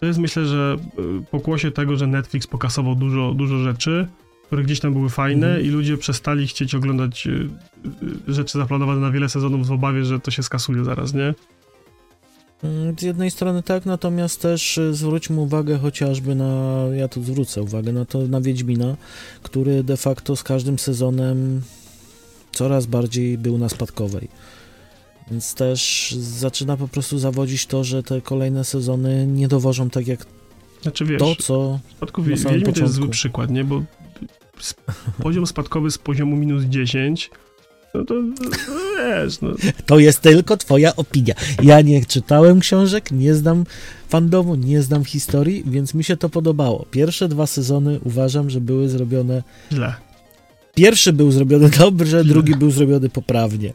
to 0.00 0.06
jest 0.06 0.18
myślę, 0.18 0.46
że 0.46 0.76
y, 1.20 1.24
pokłosie 1.30 1.70
tego, 1.70 1.96
że 1.96 2.06
Netflix 2.06 2.46
pokasował 2.46 2.94
dużo, 2.94 3.34
dużo 3.34 3.58
rzeczy, 3.58 4.06
które 4.46 4.62
gdzieś 4.62 4.80
tam 4.80 4.92
były 4.92 5.08
fajne 5.10 5.46
Mhm. 5.46 5.66
i 5.66 5.68
ludzie 5.68 5.96
przestali 5.96 6.46
chcieć 6.46 6.74
oglądać 6.74 7.26
y, 7.26 7.30
y, 8.28 8.34
rzeczy 8.34 8.58
zaplanowane 8.58 9.00
na 9.00 9.10
wiele 9.10 9.28
sezonów 9.28 9.66
w 9.66 9.72
obawie, 9.72 10.04
że 10.04 10.20
to 10.20 10.30
się 10.30 10.42
skasuje 10.42 10.84
zaraz, 10.84 11.14
nie? 11.14 11.34
Mm, 12.62 12.94
Z 12.98 13.02
jednej 13.02 13.30
strony 13.30 13.62
tak, 13.62 13.86
natomiast 13.86 14.42
też 14.42 14.78
y, 14.78 14.94
zwróćmy 14.94 15.40
uwagę 15.40 15.78
chociażby 15.78 16.34
na, 16.34 16.84
ja 16.96 17.08
tu 17.08 17.22
zwrócę 17.22 17.62
uwagę 17.62 17.92
na 17.92 18.04
to, 18.04 18.18
na 18.28 18.40
Wiedźmina, 18.40 18.96
który 19.42 19.82
de 19.84 19.96
facto 19.96 20.36
z 20.36 20.42
każdym 20.42 20.78
sezonem 20.78 21.62
coraz 22.52 22.86
bardziej 22.86 23.38
był 23.38 23.58
na 23.58 23.68
spadkowej. 23.68 24.28
Więc 25.30 25.54
też 25.54 26.10
zaczyna 26.18 26.76
po 26.76 26.88
prostu 26.88 27.18
zawodzić 27.18 27.66
to, 27.66 27.84
że 27.84 28.02
te 28.02 28.20
kolejne 28.20 28.64
sezony 28.64 29.26
nie 29.26 29.48
dowożą 29.48 29.90
tak 29.90 30.06
jak 30.06 30.26
Znaczy 30.82 31.04
wiesz, 31.04 31.18
to, 31.18 31.36
co... 31.36 31.78
w 31.84 31.86
przypadku 31.88 32.20
na 32.22 32.26
Wie- 32.28 32.36
samym 32.36 32.58
Wiedźmy 32.58 32.72
to 32.72 32.80
jest 32.80 32.94
zły 32.94 33.08
przykład, 33.08 33.50
nie? 33.50 33.64
Bo 33.64 33.82
poziom 35.22 35.46
spadkowy 35.46 35.90
z 35.90 35.98
poziomu 35.98 36.36
minus 36.36 36.64
10 36.64 37.30
no 37.94 38.04
to 38.04 38.14
wiesz, 38.98 39.40
no, 39.40 39.50
To 39.86 39.98
jest 39.98 40.20
tylko 40.20 40.56
twoja 40.56 40.96
opinia. 40.96 41.34
Ja 41.62 41.80
nie 41.80 42.04
czytałem 42.04 42.60
książek, 42.60 43.10
nie 43.10 43.34
znam 43.34 43.64
fandomu, 44.08 44.54
nie 44.54 44.82
znam 44.82 45.04
historii, 45.04 45.64
więc 45.66 45.94
mi 45.94 46.04
się 46.04 46.16
to 46.16 46.28
podobało. 46.28 46.86
Pierwsze 46.90 47.28
dwa 47.28 47.46
sezony 47.46 48.00
uważam, 48.04 48.50
że 48.50 48.60
były 48.60 48.88
zrobione 48.88 49.42
źle. 49.72 49.94
Pierwszy 50.74 51.12
był 51.12 51.32
zrobiony 51.32 51.70
dobrze, 51.78 52.24
drugi 52.24 52.56
był 52.56 52.70
zrobiony 52.70 53.08
poprawnie. 53.08 53.72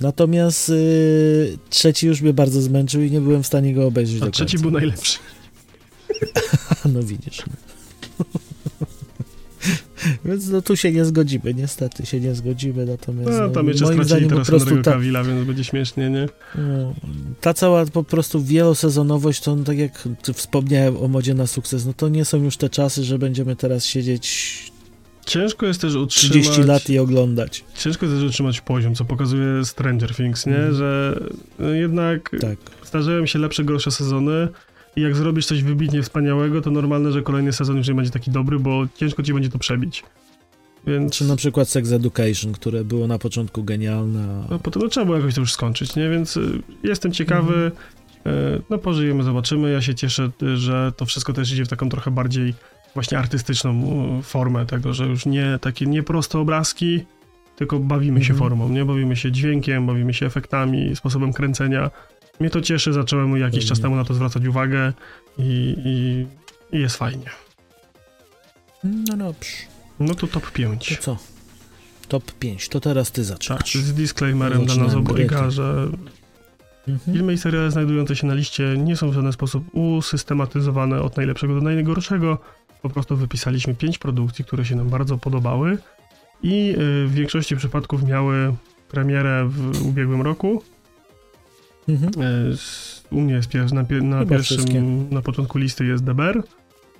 Natomiast 0.00 0.68
y, 0.68 1.58
trzeci 1.70 2.06
już 2.06 2.20
mnie 2.20 2.32
bardzo 2.32 2.62
zmęczył 2.62 3.02
i 3.02 3.10
nie 3.10 3.20
byłem 3.20 3.42
w 3.42 3.46
stanie 3.46 3.74
go 3.74 3.86
obejrzeć 3.86 4.22
A 4.22 4.30
trzeci 4.30 4.58
był 4.58 4.70
najlepszy. 4.70 5.18
No 6.94 7.02
widzisz. 7.02 7.38
No. 7.46 7.71
Więc 10.24 10.48
no 10.48 10.62
tu 10.62 10.76
się 10.76 10.92
nie 10.92 11.04
zgodzimy, 11.04 11.54
niestety 11.54 12.06
się 12.06 12.20
nie 12.20 12.34
zgodzimy, 12.34 12.86
natomiast 12.86 13.30
No, 13.30 13.38
no, 13.38 13.48
tam 13.48 13.68
jeszcze 13.68 13.84
moim 13.84 14.04
stracili 14.04 14.28
teraz 14.30 14.48
prostu 14.48 14.70
Henry'ego 14.70 14.84
Cavilla, 14.84 15.24
więc 15.24 15.46
będzie 15.46 15.64
śmiesznie, 15.64 16.10
nie? 16.10 16.28
no, 16.54 16.94
ta 17.40 17.54
cała 17.54 17.86
po 17.86 18.04
prostu 18.04 18.42
wielosezonowość, 18.42 19.42
to 19.42 19.56
no, 19.56 19.64
tak 19.64 19.78
jak 19.78 20.08
wspomniałem 20.34 20.96
o 20.96 21.08
modzie 21.08 21.34
na 21.34 21.46
sukces, 21.46 21.86
no 21.86 21.92
to 21.92 22.08
nie 22.08 22.24
są 22.24 22.44
już 22.44 22.56
te 22.56 22.68
czasy, 22.68 23.04
że 23.04 23.18
będziemy 23.18 23.56
teraz 23.56 23.84
siedzieć 23.86 24.72
Ciężko 25.26 25.66
jest 25.66 25.80
też 25.80 25.94
utrzymać... 25.94 26.30
30 26.30 26.62
lat 26.62 26.90
i 26.90 26.98
oglądać. 26.98 27.64
Ciężko 27.74 28.06
jest 28.06 28.18
też 28.18 28.28
utrzymać 28.28 28.60
poziom, 28.60 28.94
co 28.94 29.04
pokazuje 29.04 29.64
Stranger 29.64 30.14
Things, 30.14 30.46
nie? 30.46 30.56
Mhm. 30.56 30.74
Że 30.74 31.20
no, 31.58 31.68
jednak 31.68 32.30
Tak. 32.40 32.58
zdarzają 32.84 33.26
się 33.26 33.38
lepsze, 33.38 33.64
gorsze 33.64 33.90
sezony 33.90 34.48
i 34.96 35.00
jak 35.00 35.16
zrobisz 35.16 35.46
coś 35.46 35.62
wybitnie 35.62 36.02
wspaniałego, 36.02 36.60
to 36.60 36.70
normalne, 36.70 37.12
że 37.12 37.22
kolejny 37.22 37.52
sezon 37.52 37.76
już 37.76 37.88
nie 37.88 37.94
będzie 37.94 38.10
taki 38.10 38.30
dobry, 38.30 38.58
bo 38.58 38.86
ciężko 38.96 39.22
ci 39.22 39.34
będzie 39.34 39.48
to 39.48 39.58
przebić. 39.58 40.04
Więc... 40.86 41.12
Czy 41.12 41.24
na 41.24 41.36
przykład 41.36 41.68
Sex 41.68 41.92
Education, 41.92 42.52
które 42.52 42.84
było 42.84 43.06
na 43.06 43.18
początku 43.18 43.64
genialne, 43.64 44.44
a 44.44 44.50
No 44.50 44.58
potem 44.58 44.82
no, 44.82 44.88
trzeba 44.88 45.06
było 45.06 45.16
jakoś 45.16 45.34
to 45.34 45.40
już 45.40 45.52
skończyć, 45.52 45.96
nie? 45.96 46.10
Więc 46.10 46.36
y, 46.36 46.62
jestem 46.82 47.12
ciekawy. 47.12 47.72
Y, 48.26 48.62
no 48.70 48.78
pożyjemy, 48.78 49.22
zobaczymy. 49.22 49.72
Ja 49.72 49.82
się 49.82 49.94
cieszę, 49.94 50.30
y, 50.42 50.56
że 50.56 50.92
to 50.96 51.06
wszystko 51.06 51.32
też 51.32 51.52
idzie 51.52 51.64
w 51.64 51.68
taką 51.68 51.88
trochę 51.88 52.10
bardziej 52.10 52.54
właśnie 52.94 53.18
artystyczną 53.18 53.72
y, 54.18 54.22
formę 54.22 54.66
tego, 54.66 54.94
że 54.94 55.06
już 55.06 55.26
nie 55.26 55.58
takie 55.60 55.86
nieproste 55.86 56.38
obrazki, 56.38 57.00
tylko 57.56 57.78
bawimy 57.78 58.24
się 58.24 58.32
Mhm. 58.32 58.38
formą, 58.38 58.68
nie? 58.68 58.84
Bawimy 58.84 59.16
się 59.16 59.32
dźwiękiem, 59.32 59.86
bawimy 59.86 60.14
się 60.14 60.26
efektami, 60.26 60.96
sposobem 60.96 61.32
kręcenia. 61.32 61.90
Mnie 62.40 62.50
to 62.50 62.60
cieszy, 62.60 62.92
zacząłem 62.92 63.36
jakiś 63.36 63.60
czas 63.60 63.68
Pewnie. 63.68 63.82
temu 63.82 63.96
na 63.96 64.04
to 64.04 64.14
zwracać 64.14 64.46
uwagę 64.46 64.92
i, 65.38 65.76
i, 65.84 66.26
i 66.76 66.80
jest 66.80 66.96
fajnie. 66.96 67.26
No 68.84 69.16
dobrze. 69.16 69.50
No 70.00 70.14
to 70.14 70.26
top 70.26 70.50
5. 70.50 70.88
To 70.96 71.02
co? 71.02 71.16
Top 72.08 72.32
5. 72.32 72.68
To 72.68 72.80
teraz 72.80 73.12
ty 73.12 73.20
Tak, 73.20 73.26
zaczynasz. 73.28 73.74
z 73.74 73.94
disclaimerem 73.94 74.64
dla 74.66 74.74
nas 74.76 74.94
obojga, 74.94 75.38
to- 75.38 75.50
że 75.50 75.88
Mhm. 76.88 77.14
Filmy 77.16 77.32
i 77.32 77.38
seriale 77.38 77.70
znajdujące 77.70 78.16
się 78.16 78.26
na 78.26 78.34
liście 78.34 78.74
nie 78.78 78.96
są 78.96 79.10
w 79.10 79.12
żaden 79.14 79.32
sposób 79.32 79.64
usystematyzowane 79.74 81.02
od 81.02 81.16
najlepszego 81.16 81.54
do 81.54 81.60
najgorszego. 81.60 82.38
Po 82.82 82.90
prostu 82.90 83.16
wypisaliśmy 83.16 83.74
pięć 83.74 83.98
produkcji, 83.98 84.44
które 84.44 84.64
się 84.64 84.76
nam 84.76 84.88
bardzo 84.88 85.18
podobały 85.18 85.78
i 86.42 86.70
y, 86.70 86.76
w 87.06 87.14
większości 87.14 87.56
przypadków 87.56 88.02
miały 88.02 88.54
premierę 88.88 89.48
w 89.48 89.86
ubiegłym 89.86 90.22
roku. 90.22 90.62
Mhm. 91.88 92.12
S- 92.52 93.04
U 93.10 93.20
mnie 93.20 93.34
jest 93.34 93.48
pier- 93.50 93.72
na, 93.72 93.82
na 94.16 94.26
pierwszym, 94.26 95.08
na 95.10 95.22
początku 95.22 95.58
listy 95.58 95.84
jest 95.86 96.04
Bear. 96.04 96.42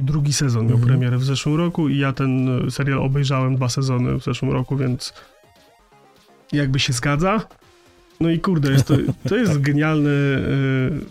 Drugi 0.00 0.32
sezon 0.32 0.66
miał 0.66 0.76
Mhm. 0.76 0.88
premierę 0.88 1.18
w 1.18 1.24
zeszłym 1.24 1.56
roku 1.56 1.88
i 1.88 1.98
ja 1.98 2.12
ten 2.12 2.66
y, 2.66 2.70
serial 2.70 2.98
obejrzałem 2.98 3.56
dwa 3.56 3.68
sezony 3.68 4.20
w 4.20 4.24
zeszłym 4.24 4.50
roku, 4.50 4.76
więc 4.76 5.14
jakby 6.52 6.78
się 6.78 6.92
zgadza. 6.92 7.46
No 8.20 8.30
i 8.30 8.40
kurde, 8.40 8.72
jest 8.72 8.86
to, 8.86 8.94
to 9.28 9.36
jest 9.36 9.60
genialny 9.60 10.10
y, 10.10 11.04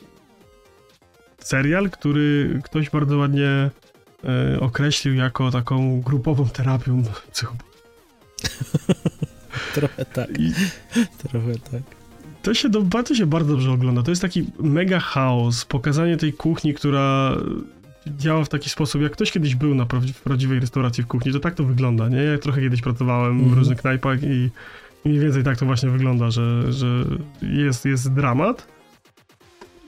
serial, 1.39 1.89
który 1.89 2.59
ktoś 2.63 2.89
bardzo 2.89 3.17
ładnie 3.17 3.69
określił 4.59 5.13
jako 5.15 5.51
taką 5.51 6.01
grupową 6.01 6.49
terapią. 6.49 7.03
Trochę 9.75 10.05
tak, 10.05 10.39
I 10.39 10.53
trochę 11.17 11.53
tak. 11.71 12.00
To 12.41 12.53
się, 12.53 12.69
do, 12.69 12.81
to 13.05 13.15
się 13.15 13.25
bardzo 13.25 13.51
dobrze 13.51 13.71
ogląda. 13.71 14.03
To 14.03 14.11
jest 14.11 14.21
taki 14.21 14.45
mega 14.59 14.99
chaos, 14.99 15.65
pokazanie 15.65 16.17
tej 16.17 16.33
kuchni, 16.33 16.73
która 16.73 17.35
działa 18.07 18.43
w 18.43 18.49
taki 18.49 18.69
sposób, 18.69 19.01
jak 19.01 19.11
ktoś 19.11 19.31
kiedyś 19.31 19.55
był 19.55 19.75
na 19.75 19.85
w 19.85 20.21
prawdziwej 20.23 20.59
restauracji 20.59 21.03
w 21.03 21.07
kuchni, 21.07 21.31
to 21.31 21.39
tak 21.39 21.55
to 21.55 21.63
wygląda, 21.63 22.09
nie? 22.09 22.17
Ja 22.17 22.37
trochę 22.37 22.61
kiedyś 22.61 22.81
pracowałem 22.81 23.37
w 23.37 23.41
Mhm. 23.41 23.59
różnych 23.59 23.77
knajpach 23.81 24.23
i 24.23 24.49
mniej 25.05 25.19
więcej 25.19 25.43
tak 25.43 25.57
to 25.57 25.65
właśnie 25.65 25.89
wygląda, 25.89 26.31
że, 26.31 26.73
że 26.73 27.05
jest, 27.41 27.85
jest 27.85 28.13
dramat 28.13 28.67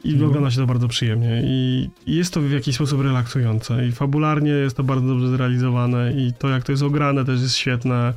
i 0.03 0.09
Mhm. 0.11 0.29
ogląda 0.29 0.51
się 0.51 0.57
to 0.57 0.65
bardzo 0.67 0.87
przyjemnie. 0.87 1.41
I 1.45 1.89
jest 2.07 2.33
to 2.33 2.41
w 2.41 2.51
jakiś 2.51 2.75
sposób 2.75 3.01
relaksujące. 3.01 3.87
I 3.87 3.91
fabularnie 3.91 4.51
jest 4.51 4.77
to 4.77 4.83
bardzo 4.83 5.07
dobrze 5.07 5.27
zrealizowane. 5.29 6.13
I 6.13 6.33
to, 6.39 6.49
jak 6.49 6.63
to 6.63 6.71
jest 6.71 6.83
ograne, 6.83 7.25
też 7.25 7.41
jest 7.41 7.55
świetne. 7.55 8.13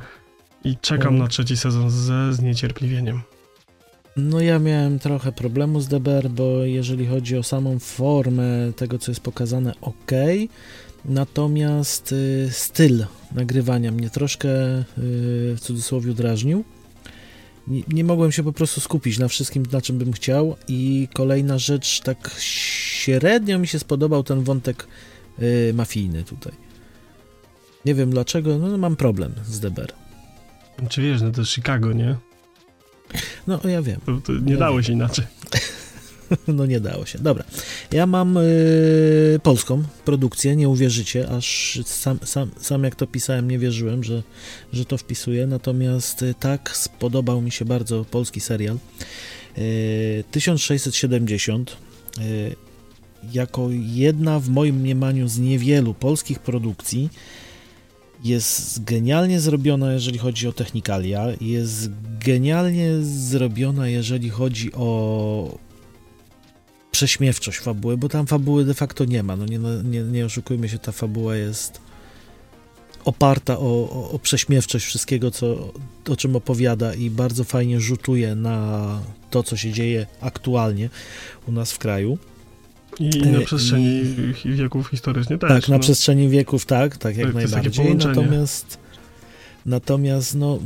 I 0.63 0.77
czekam 0.81 1.07
Mhm. 1.07 1.17
na 1.23 1.27
trzeci 1.27 1.57
sezon 1.57 1.89
ze 1.89 2.33
zniecierpliwieniem. 2.33 3.21
No 4.17 4.41
ja 4.41 4.59
miałem 4.59 4.99
trochę 4.99 5.31
problemu 5.31 5.81
z 5.81 5.87
DBR, 5.87 6.29
bo 6.29 6.63
jeżeli 6.63 7.07
chodzi 7.07 7.37
o 7.37 7.43
samą 7.43 7.79
formę 7.79 8.43
tego, 8.75 8.99
co 8.99 9.11
jest 9.11 9.21
pokazane, 9.21 9.73
ok. 9.81 10.11
Natomiast 11.05 12.11
y, 12.11 12.49
styl 12.51 13.05
nagrywania 13.31 13.91
mnie 13.91 14.09
troszkę 14.09 14.49
y, 14.79 14.83
w 15.55 15.57
cudzysłowie 15.59 16.13
drażnił. 16.13 16.63
Nie, 17.67 17.81
nie 17.87 18.03
mogłem 18.03 18.31
się 18.31 18.43
po 18.43 18.53
prostu 18.53 18.81
skupić 18.81 19.19
na 19.19 19.27
wszystkim, 19.27 19.63
na 19.71 19.81
czym 19.81 19.97
bym 19.97 20.13
chciał. 20.13 20.55
I 20.67 21.07
kolejna 21.13 21.57
rzecz, 21.57 22.01
tak 22.01 22.35
średnio 22.39 23.59
mi 23.59 23.67
się 23.67 23.79
spodobał 23.79 24.23
ten 24.23 24.43
wątek 24.43 24.87
y, 25.39 25.73
mafijny 25.73 26.23
tutaj. 26.23 26.53
Nie 27.85 27.95
wiem 27.95 28.09
dlaczego, 28.09 28.57
no 28.57 28.77
mam 28.77 28.95
problem 28.95 29.33
z 29.45 29.59
DBR. 29.59 29.93
Czy 30.89 31.01
wiesz, 31.01 31.21
no 31.21 31.31
to 31.31 31.45
Chicago, 31.45 31.93
nie? 31.93 32.26
No 33.47 33.59
ja 33.63 33.81
wiem. 33.81 34.01
To, 34.05 34.21
to 34.23 34.33
nie 34.33 34.53
Ja 34.53 34.59
dało 34.59 34.75
wiem. 34.75 34.83
się 34.83 34.93
inaczej. 34.93 35.25
No 36.47 36.65
nie 36.65 36.79
dało 36.79 37.05
się. 37.05 37.19
Dobra. 37.19 37.43
Ja 37.91 38.05
mam 38.05 38.37
y, 38.37 39.39
polską 39.43 39.83
produkcję, 40.05 40.55
nie 40.55 40.69
uwierzycie, 40.69 41.29
aż 41.29 41.79
sam, 41.85 42.19
sam, 42.23 42.51
sam 42.59 42.83
jak 42.83 42.95
to 42.95 43.07
pisałem, 43.07 43.51
nie 43.51 43.59
wierzyłem, 43.59 44.03
że, 44.03 44.23
że 44.73 44.85
to 44.85 44.97
wpisuję. 44.97 45.47
Natomiast 45.47 46.21
y, 46.21 46.33
tak, 46.39 46.77
spodobał 46.77 47.41
mi 47.41 47.51
się 47.51 47.65
bardzo 47.65 48.05
polski 48.05 48.39
serial. 48.39 48.77
Y, 49.57 50.23
1670 50.31 51.77
y, 52.19 52.55
jako 53.33 53.67
jedna 53.71 54.39
w 54.39 54.49
moim 54.49 54.75
mniemaniu 54.75 55.27
z 55.27 55.37
niewielu 55.39 55.93
polskich 55.93 56.39
produkcji 56.39 57.09
jest 58.23 58.83
genialnie 58.83 59.39
zrobiona, 59.39 59.93
jeżeli 59.93 60.17
chodzi 60.17 60.47
o 60.47 60.53
technikalia, 60.53 61.27
jest 61.41 61.89
genialnie 62.25 62.91
zrobiona, 63.01 63.87
jeżeli 63.87 64.29
chodzi 64.29 64.73
o 64.73 65.57
prześmiewczość 66.91 67.59
fabuły, 67.59 67.97
bo 67.97 68.09
tam 68.09 68.27
fabuły 68.27 68.65
de 68.65 68.73
facto 68.73 69.05
nie 69.05 69.23
ma. 69.23 69.35
No 69.35 69.45
nie, 69.45 69.59
nie, 69.83 70.03
nie 70.03 70.25
oszukujmy 70.25 70.69
się, 70.69 70.79
ta 70.79 70.91
fabuła 70.91 71.35
jest 71.35 71.81
oparta 73.05 73.59
o, 73.59 73.89
o, 73.89 74.11
o 74.11 74.19
prześmiewczość 74.19 74.85
wszystkiego, 74.85 75.31
co, 75.31 75.73
o 76.09 76.15
czym 76.15 76.35
opowiada 76.35 76.93
i 76.93 77.09
bardzo 77.09 77.43
fajnie 77.43 77.79
rzutuje 77.79 78.35
na 78.35 78.99
to, 79.29 79.43
co 79.43 79.57
się 79.57 79.71
dzieje 79.71 80.07
aktualnie 80.21 80.89
u 81.47 81.51
nas 81.51 81.71
w 81.71 81.77
kraju. 81.77 82.17
I 82.99 83.09
na 83.31 83.39
E, 83.39 83.45
przestrzeni 83.45 84.03
i- 84.45 84.53
wieków 84.55 84.87
historycznie 84.87 85.37
też. 85.37 85.49
tak, 85.49 85.67
na 85.69 85.75
no. 85.75 85.79
przestrzeni 85.83 86.29
wieków, 86.29 86.65
tak, 86.65 86.97
tak 86.97 87.17
jak 87.17 87.27
To 87.27 87.33
najbardziej. 87.33 87.95
Natomiast, 87.95 88.77
natomiast, 89.65 90.35
no, 90.35 90.59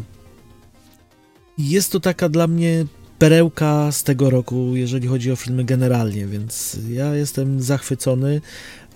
jest 1.58 1.92
to 1.92 2.00
taka 2.00 2.30
dla 2.30 2.48
mnie 2.48 2.86
perełka 3.20 3.92
z 3.92 4.04
tego 4.04 4.30
roku, 4.30 4.76
jeżeli 4.76 5.08
chodzi 5.08 5.32
o 5.32 5.36
filmy 5.36 5.64
generalnie, 5.64 6.26
więc 6.28 6.78
ja 6.90 7.16
jestem 7.16 7.62
zachwycony. 7.62 8.42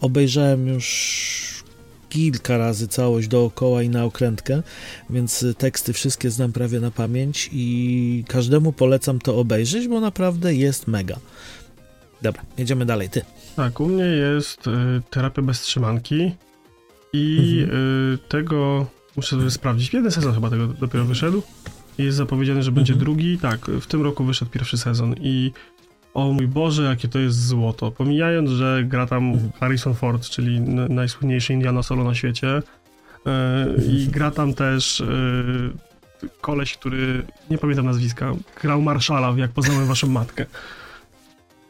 Obejrzałem 0.02 0.67
już 0.67 1.63
kilka 2.10 2.58
razy 2.58 2.88
całość 2.88 3.28
dookoła 3.28 3.84
i 3.84 3.89
na 3.89 4.04
okrętkę, 4.06 4.63
więc 5.10 5.45
teksty 5.58 5.93
wszystkie 5.93 6.32
znam 6.32 6.52
prawie 6.52 6.80
na 6.80 6.91
pamięć 6.91 7.50
i 7.54 8.24
każdemu 8.28 8.71
polecam 8.74 9.19
to 9.19 9.38
obejrzeć, 9.38 9.88
bo 9.88 10.00
naprawdę 10.00 10.56
jest 10.56 10.88
mega. 10.88 11.19
Dobra, 12.25 12.41
jedziemy 12.57 12.85
dalej. 12.85 13.09
Ty. 13.09 13.21
Tak, 13.55 13.79
u 13.79 13.88
mnie 13.88 14.03
jest 14.03 14.67
y, 14.67 14.71
terapia 15.09 15.41
bez 15.41 15.61
trzymanki 15.61 16.31
i 17.13 17.59
Mhm. 17.63 17.79
y, 18.13 18.17
tego 18.27 18.85
muszę 19.15 19.29
sobie 19.35 19.51
sprawdzić. 19.51 19.93
Jeden 19.93 20.11
sezon 20.11 20.33
chyba 20.33 20.49
tego 20.49 20.67
dopiero 20.67 21.05
wyszedł. 21.05 21.41
Jest 21.97 22.17
zapowiedziane, 22.17 22.63
że 22.63 22.71
będzie 22.71 22.93
Mhm. 22.93 23.05
drugi. 23.05 23.38
Tak, 23.38 23.65
w 23.65 23.88
tym 23.88 24.01
roku 24.01 24.23
wyszedł 24.23 24.51
pierwszy 24.51 24.77
sezon 24.77 25.15
i 25.21 25.51
o 26.13 26.31
mój 26.31 26.47
Boże, 26.47 26.83
jakie 26.83 27.07
to 27.07 27.19
jest 27.19 27.47
złoto. 27.47 27.91
Pomijając, 27.91 28.49
że 28.49 28.83
gra 28.88 29.07
tam 29.07 29.23
Mhm. 29.33 29.51
Harrison 29.59 29.93
Ford, 29.93 30.29
czyli 30.29 30.59
najsłynniejszy 30.89 31.53
Indiana 31.53 31.83
Solo 31.83 32.03
na 32.03 32.15
świecie. 32.15 32.57
y, 32.57 33.91
I 33.91 34.07
gra 34.07 34.31
tam 34.31 34.53
też 34.53 34.99
y, 34.99 35.05
koleś, 36.41 36.77
który, 36.77 37.23
nie 37.49 37.57
pamiętam 37.57 37.85
nazwiska, 37.85 38.33
grał 38.61 38.81
Marszala 38.81 39.31
w 39.31 39.38
Jak 39.38 39.51
poznałem 39.51 39.88
waszą 39.88 40.07
matkę. 40.07 40.45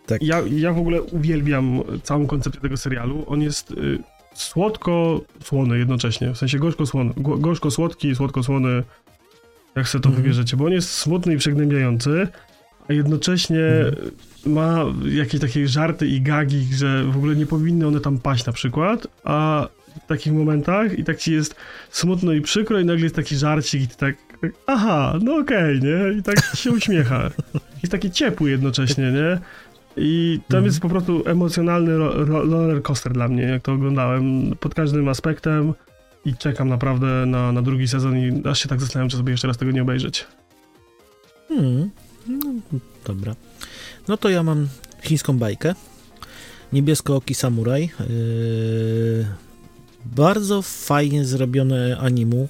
Tak. 0.07 0.23
Ja, 0.23 0.41
ja 0.51 0.73
w 0.73 0.77
ogóle 0.79 1.01
uwielbiam 1.01 1.81
całą 2.03 2.27
koncepcję 2.27 2.61
tego 2.61 2.77
serialu. 2.77 3.23
On 3.27 3.41
jest 3.41 3.71
y, 3.71 3.99
słodko-słony 4.33 5.77
jednocześnie, 5.77 6.33
w 6.33 6.37
sensie 6.37 6.59
gorzko-słony, 6.59 7.13
go- 7.17 7.37
gorzko-słodki, 7.37 8.15
słodko-słony, 8.15 8.83
jak 9.75 9.87
sobie 9.87 10.01
to 10.01 10.09
Mhm. 10.09 10.23
wybierzecie, 10.23 10.57
bo 10.57 10.65
on 10.65 10.71
jest 10.71 10.89
smutny 10.89 11.33
i 11.33 11.37
przygnębiający, 11.37 12.27
a 12.89 12.93
jednocześnie 12.93 13.63
Mhm. 13.65 14.11
ma 14.45 14.85
jakieś 15.11 15.41
takie 15.41 15.67
żarty 15.67 16.07
i 16.07 16.21
gagi, 16.21 16.67
że 16.73 17.03
w 17.03 17.17
ogóle 17.17 17.35
nie 17.35 17.45
powinny 17.45 17.87
one 17.87 17.99
tam 17.99 18.17
paść 18.19 18.45
na 18.45 18.53
przykład, 18.53 19.07
a 19.23 19.67
w 20.03 20.07
takich 20.07 20.33
momentach 20.33 20.99
i 20.99 21.03
tak 21.03 21.17
ci 21.17 21.33
jest 21.33 21.55
smutno 21.89 22.33
i 22.33 22.41
przykro 22.41 22.79
i 22.79 22.85
nagle 22.85 23.03
jest 23.03 23.15
taki 23.15 23.35
żarcik 23.35 23.81
i 23.81 23.87
ty 23.87 23.95
tak, 23.97 24.15
aha, 24.67 25.19
no 25.21 25.35
okej, 25.37 25.79
nie? 25.81 26.19
I 26.19 26.23
tak 26.23 26.55
się 26.55 26.71
uśmiecha. 26.71 27.29
Jest 27.83 27.91
taki 27.91 28.11
ciepły 28.11 28.49
jednocześnie, 28.49 29.11
nie? 29.11 29.39
I 29.97 30.39
tam 30.47 30.58
Mhm. 30.58 30.65
jest 30.65 30.79
po 30.79 30.89
prostu 30.89 31.23
emocjonalny 31.25 31.97
ro- 31.97 32.25
ro- 32.25 32.45
roller 32.45 32.81
coaster 32.84 33.13
dla 33.13 33.27
mnie, 33.27 33.43
jak 33.43 33.62
to 33.63 33.73
oglądałem, 33.73 34.55
pod 34.60 34.75
każdym 34.75 35.10
aspektem 35.10 35.73
i 36.25 36.34
czekam 36.36 36.69
naprawdę 36.69 37.25
na, 37.25 37.51
na 37.51 37.62
drugi 37.62 37.88
sezon 37.88 38.17
i 38.17 38.47
aż 38.47 38.60
się 38.63 38.69
tak 38.69 38.79
zastanawiam, 38.81 39.10
czy 39.10 39.17
sobie 39.17 39.31
jeszcze 39.31 39.47
raz 39.47 39.58
tego 39.58 39.71
nie 39.71 39.81
obejrzeć. 39.81 40.25
Hmm. 41.47 41.89
No, 42.27 42.39
dobra. 43.05 43.36
No 44.08 44.17
to 44.17 44.29
ja 44.29 44.43
mam 44.43 44.67
chińską 45.01 45.38
bajkę. 45.38 45.75
Niebieskooki 46.73 47.36
samuraj. 47.36 47.81
Yy, 47.99 49.25
bardzo 50.05 50.62
fajnie 50.62 51.25
zrobione 51.25 51.97
animu. 51.97 52.47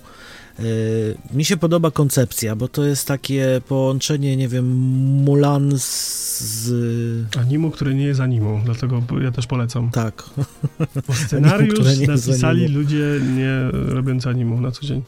Yy, 0.59 1.17
mi 1.33 1.45
się 1.45 1.57
podoba 1.57 1.91
koncepcja, 1.91 2.55
bo 2.55 2.67
to 2.67 2.83
jest 2.83 3.07
takie 3.07 3.61
połączenie, 3.67 4.37
nie 4.37 4.47
wiem, 4.47 4.65
Mulan 5.25 5.71
z... 5.75 6.71
Animu, 7.37 7.71
które 7.71 7.93
nie 7.93 8.05
jest 8.05 8.19
animu, 8.19 8.61
dlatego 8.65 9.03
ja 9.23 9.31
też 9.31 9.47
polecam. 9.47 9.91
tak. 9.91 10.23
Bo 11.07 11.13
scenariusz 11.25 11.79
jest 11.79 12.27
napisali 12.27 12.65
animu. 12.65 12.79
ludzie 12.79 13.19
nie 13.35 13.71
robiący 13.71 14.29
animu 14.29 14.61
na 14.61 14.71
co 14.71 14.85
dzień. 14.85 15.01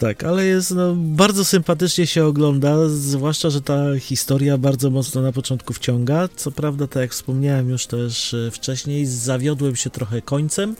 Tak, 0.00 0.24
ale 0.24 0.46
jest 0.46 0.70
no, 0.74 0.94
bardzo 0.96 1.44
sympatycznie 1.44 2.06
się 2.06 2.24
ogląda, 2.24 2.88
zwłaszcza, 2.88 3.50
że 3.50 3.60
ta 3.60 3.98
historia 3.98 4.58
bardzo 4.58 4.90
mocno 4.90 5.22
na 5.22 5.32
początku 5.32 5.72
wciąga. 5.72 6.28
Co 6.36 6.50
prawda, 6.50 6.86
tak 6.86 7.00
jak 7.00 7.12
wspomniałem 7.12 7.70
już 7.70 7.86
też 7.86 8.34
e, 8.34 8.50
wcześniej, 8.50 9.06
zawiodłem 9.06 9.76
się 9.76 9.90
trochę 9.90 10.22
końcem, 10.22 10.76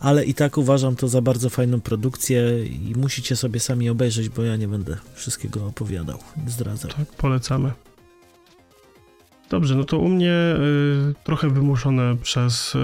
ale 0.00 0.24
i 0.24 0.34
tak 0.34 0.58
uważam 0.58 0.96
to 0.96 1.08
za 1.08 1.22
bardzo 1.22 1.50
fajną 1.50 1.80
produkcję 1.80 2.66
i 2.66 2.94
musicie 2.96 3.36
sobie 3.36 3.60
sami 3.60 3.90
obejrzeć, 3.90 4.28
bo 4.28 4.42
ja 4.42 4.56
nie 4.56 4.68
będę 4.68 4.96
wszystkiego 5.14 5.66
opowiadał, 5.66 6.18
zdradzał. 6.46 6.90
Tak, 6.90 7.06
polecamy. 7.06 7.72
Dobrze, 9.50 9.74
no 9.74 9.84
to 9.84 9.98
u 9.98 10.08
mnie 10.08 10.32
y, 11.10 11.14
trochę 11.24 11.50
wymuszone 11.50 12.16
przez 12.22 12.74
y, 12.74 12.78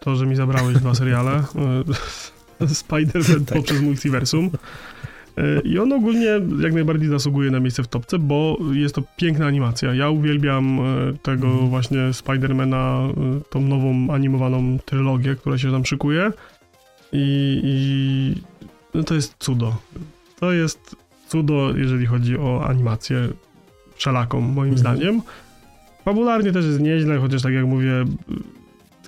to, 0.00 0.16
że 0.16 0.26
mi 0.26 0.36
zabrałeś 0.36 0.76
dwa 0.76 0.94
seriale. 0.94 1.44
Y, 2.60 2.64
Spider-Man 2.84 3.44
Tak. 3.44 3.58
poprzez 3.58 3.80
multiversum. 3.80 4.50
Y, 5.38 5.60
I 5.64 5.78
on 5.78 5.92
ogólnie 5.92 6.26
jak 6.62 6.72
najbardziej 6.72 7.08
zasługuje 7.08 7.50
na 7.50 7.60
miejsce 7.60 7.82
w 7.82 7.88
topce, 7.88 8.18
bo 8.18 8.58
jest 8.72 8.94
to 8.94 9.02
piękna 9.16 9.46
animacja. 9.46 9.94
Ja 9.94 10.10
uwielbiam 10.10 10.78
y, 10.78 11.18
tego 11.22 11.46
Mhm. 11.46 11.68
właśnie 11.68 12.12
Spidermana, 12.12 13.08
y, 13.38 13.50
tą 13.50 13.60
nową 13.60 14.14
animowaną 14.14 14.78
trylogię, 14.84 15.34
która 15.34 15.58
się 15.58 15.72
tam 15.72 15.84
szykuje. 15.84 16.32
I, 17.12 17.60
i 17.64 18.42
no 18.94 19.02
to 19.04 19.14
jest 19.14 19.34
cudo. 19.38 19.76
To 20.40 20.52
jest 20.52 20.96
cudo, 21.28 21.76
jeżeli 21.76 22.06
chodzi 22.06 22.38
o 22.38 22.64
animację 22.66 23.28
wszelaką, 23.94 24.40
moim 24.40 24.74
Mhm. 24.74 24.78
zdaniem. 24.78 25.22
Fabularnie 26.04 26.52
też 26.52 26.64
jest 26.64 26.80
nieźle, 26.80 27.18
chociaż 27.18 27.42
tak 27.42 27.52
jak 27.52 27.64
mówię, 27.66 28.04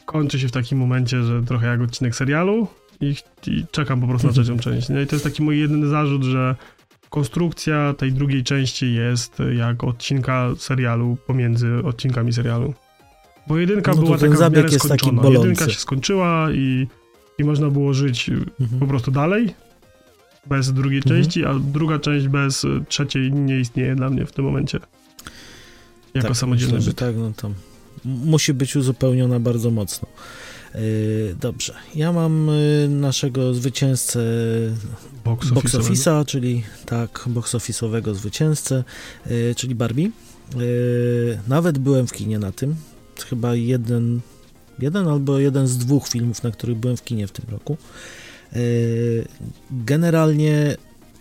kończy 0.04 0.38
się 0.40 0.48
w 0.48 0.52
takim 0.52 0.78
momencie, 0.78 1.22
że 1.22 1.42
trochę 1.42 1.66
jak 1.66 1.80
odcinek 1.80 2.14
serialu 2.16 2.66
i, 3.00 3.14
i 3.46 3.64
czekam 3.70 4.00
po 4.00 4.06
prostu 4.06 4.26
na 4.26 4.32
trzecią 4.32 4.58
część. 4.66 4.88
Nie? 4.88 5.02
I 5.02 5.06
to 5.06 5.14
jest 5.16 5.24
taki 5.24 5.42
mój 5.42 5.60
jedyny 5.60 5.86
zarzut, 5.86 6.22
że 6.24 6.56
konstrukcja 7.10 7.94
tej 7.98 8.12
drugiej 8.12 8.44
części 8.44 8.94
jest 8.94 9.38
jak 9.56 9.84
odcinka 9.84 10.50
serialu 10.58 11.16
pomiędzy 11.26 11.68
odcinkami 11.84 12.32
serialu. 12.32 12.74
Bo 13.46 13.58
jedynka 13.58 13.92
No 13.94 14.02
była 14.02 14.18
taka 14.18 14.32
w 14.34 14.36
zabieg 14.36 14.56
miarę 14.64 14.72
jest 14.72 14.84
skończona. 14.84 15.28
Jedynka 15.28 15.68
się 15.68 15.78
skończyła 15.78 16.48
i, 16.52 16.86
i 17.38 17.44
można 17.44 17.68
było 17.70 17.94
żyć 17.94 18.30
po 18.58 18.64
Mhm. 18.64 18.88
prostu 18.88 19.10
dalej, 19.10 19.54
bez 20.46 20.72
drugiej 20.72 20.98
Mhm. 21.04 21.22
części, 21.22 21.44
a 21.44 21.54
druga 21.54 21.98
część 21.98 22.28
bez 22.28 22.66
trzeciej 22.88 23.32
nie 23.32 23.60
istnieje 23.60 23.94
dla 23.96 24.10
mnie 24.10 24.26
w 24.26 24.32
tym 24.32 24.44
momencie. 24.44 24.78
Jako 26.14 26.28
tak, 26.28 26.36
samodzielny 26.36 26.74
myślę, 26.74 26.90
byt. 26.90 26.98
tak, 26.98 27.16
no 27.16 27.32
tam 27.36 27.54
musi 28.04 28.54
być 28.54 28.76
uzupełniona 28.76 29.40
bardzo 29.40 29.70
mocno. 29.70 30.08
Yy, 30.74 31.36
dobrze, 31.40 31.74
ja 31.94 32.12
mam 32.12 32.48
yy, 32.48 32.88
naszego 32.88 33.54
zwycięzcę 33.54 34.20
Box 35.24 35.74
office'a, 35.74 36.24
czyli 36.26 36.62
tak, 36.86 37.24
box 37.26 37.54
office'owego 37.54 38.14
zwycięzcę, 38.14 38.84
yy, 39.26 39.54
czyli 39.54 39.74
Barbie. 39.74 40.10
Nawet 41.48 41.78
byłem 41.78 42.06
w 42.06 42.12
kinie 42.12 42.38
na 42.38 42.52
tym. 42.52 42.76
Chyba 43.28 43.54
jeden, 43.54 44.20
jeden 44.78 45.08
albo 45.08 45.38
jeden 45.38 45.66
z 45.66 45.78
dwóch 45.78 46.08
filmów, 46.08 46.42
na 46.42 46.50
których 46.50 46.76
byłem 46.76 46.96
w 46.96 47.04
kinie 47.04 47.26
w 47.26 47.32
tym 47.32 47.44
roku. 47.50 47.76
Generalnie 49.70 50.76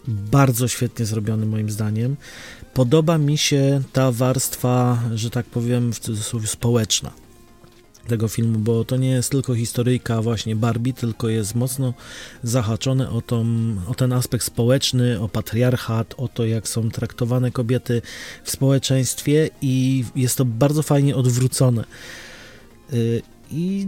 bardzo 0.07 0.67
świetnie 0.67 1.05
zrobiony 1.05 1.45
moim 1.45 1.69
zdaniem. 1.69 2.15
Podoba 2.73 3.17
mi 3.17 3.37
się 3.37 3.81
ta 3.93 4.11
warstwa, 4.11 5.03
że 5.15 5.29
tak 5.29 5.45
powiem, 5.45 5.93
w 5.93 5.99
cudzysłowie 5.99 6.47
społeczna 6.47 7.11
tego 8.09 8.27
filmu, 8.27 8.59
bo 8.59 8.85
to 8.85 8.97
nie 8.97 9.09
jest 9.09 9.31
tylko 9.31 9.55
historyjka 9.55 10.21
właśnie 10.21 10.55
Barbie, 10.55 10.93
tylko 10.93 11.29
jest 11.29 11.55
mocno 11.55 11.93
zahaczone 12.43 13.09
o, 13.09 13.21
tą, 13.21 13.45
o 13.87 13.95
ten 13.95 14.13
aspekt 14.13 14.45
społeczny, 14.45 15.19
o 15.19 15.29
patriarchat, 15.29 16.13
o 16.17 16.27
to, 16.27 16.45
jak 16.45 16.67
są 16.67 16.91
traktowane 16.91 17.51
kobiety 17.51 18.01
w 18.43 18.51
społeczeństwie 18.51 19.49
i 19.61 20.05
jest 20.15 20.37
to 20.37 20.45
bardzo 20.45 20.83
fajnie 20.83 21.15
odwrócone. 21.15 21.83
Yy, 22.91 23.21
I 23.51 23.87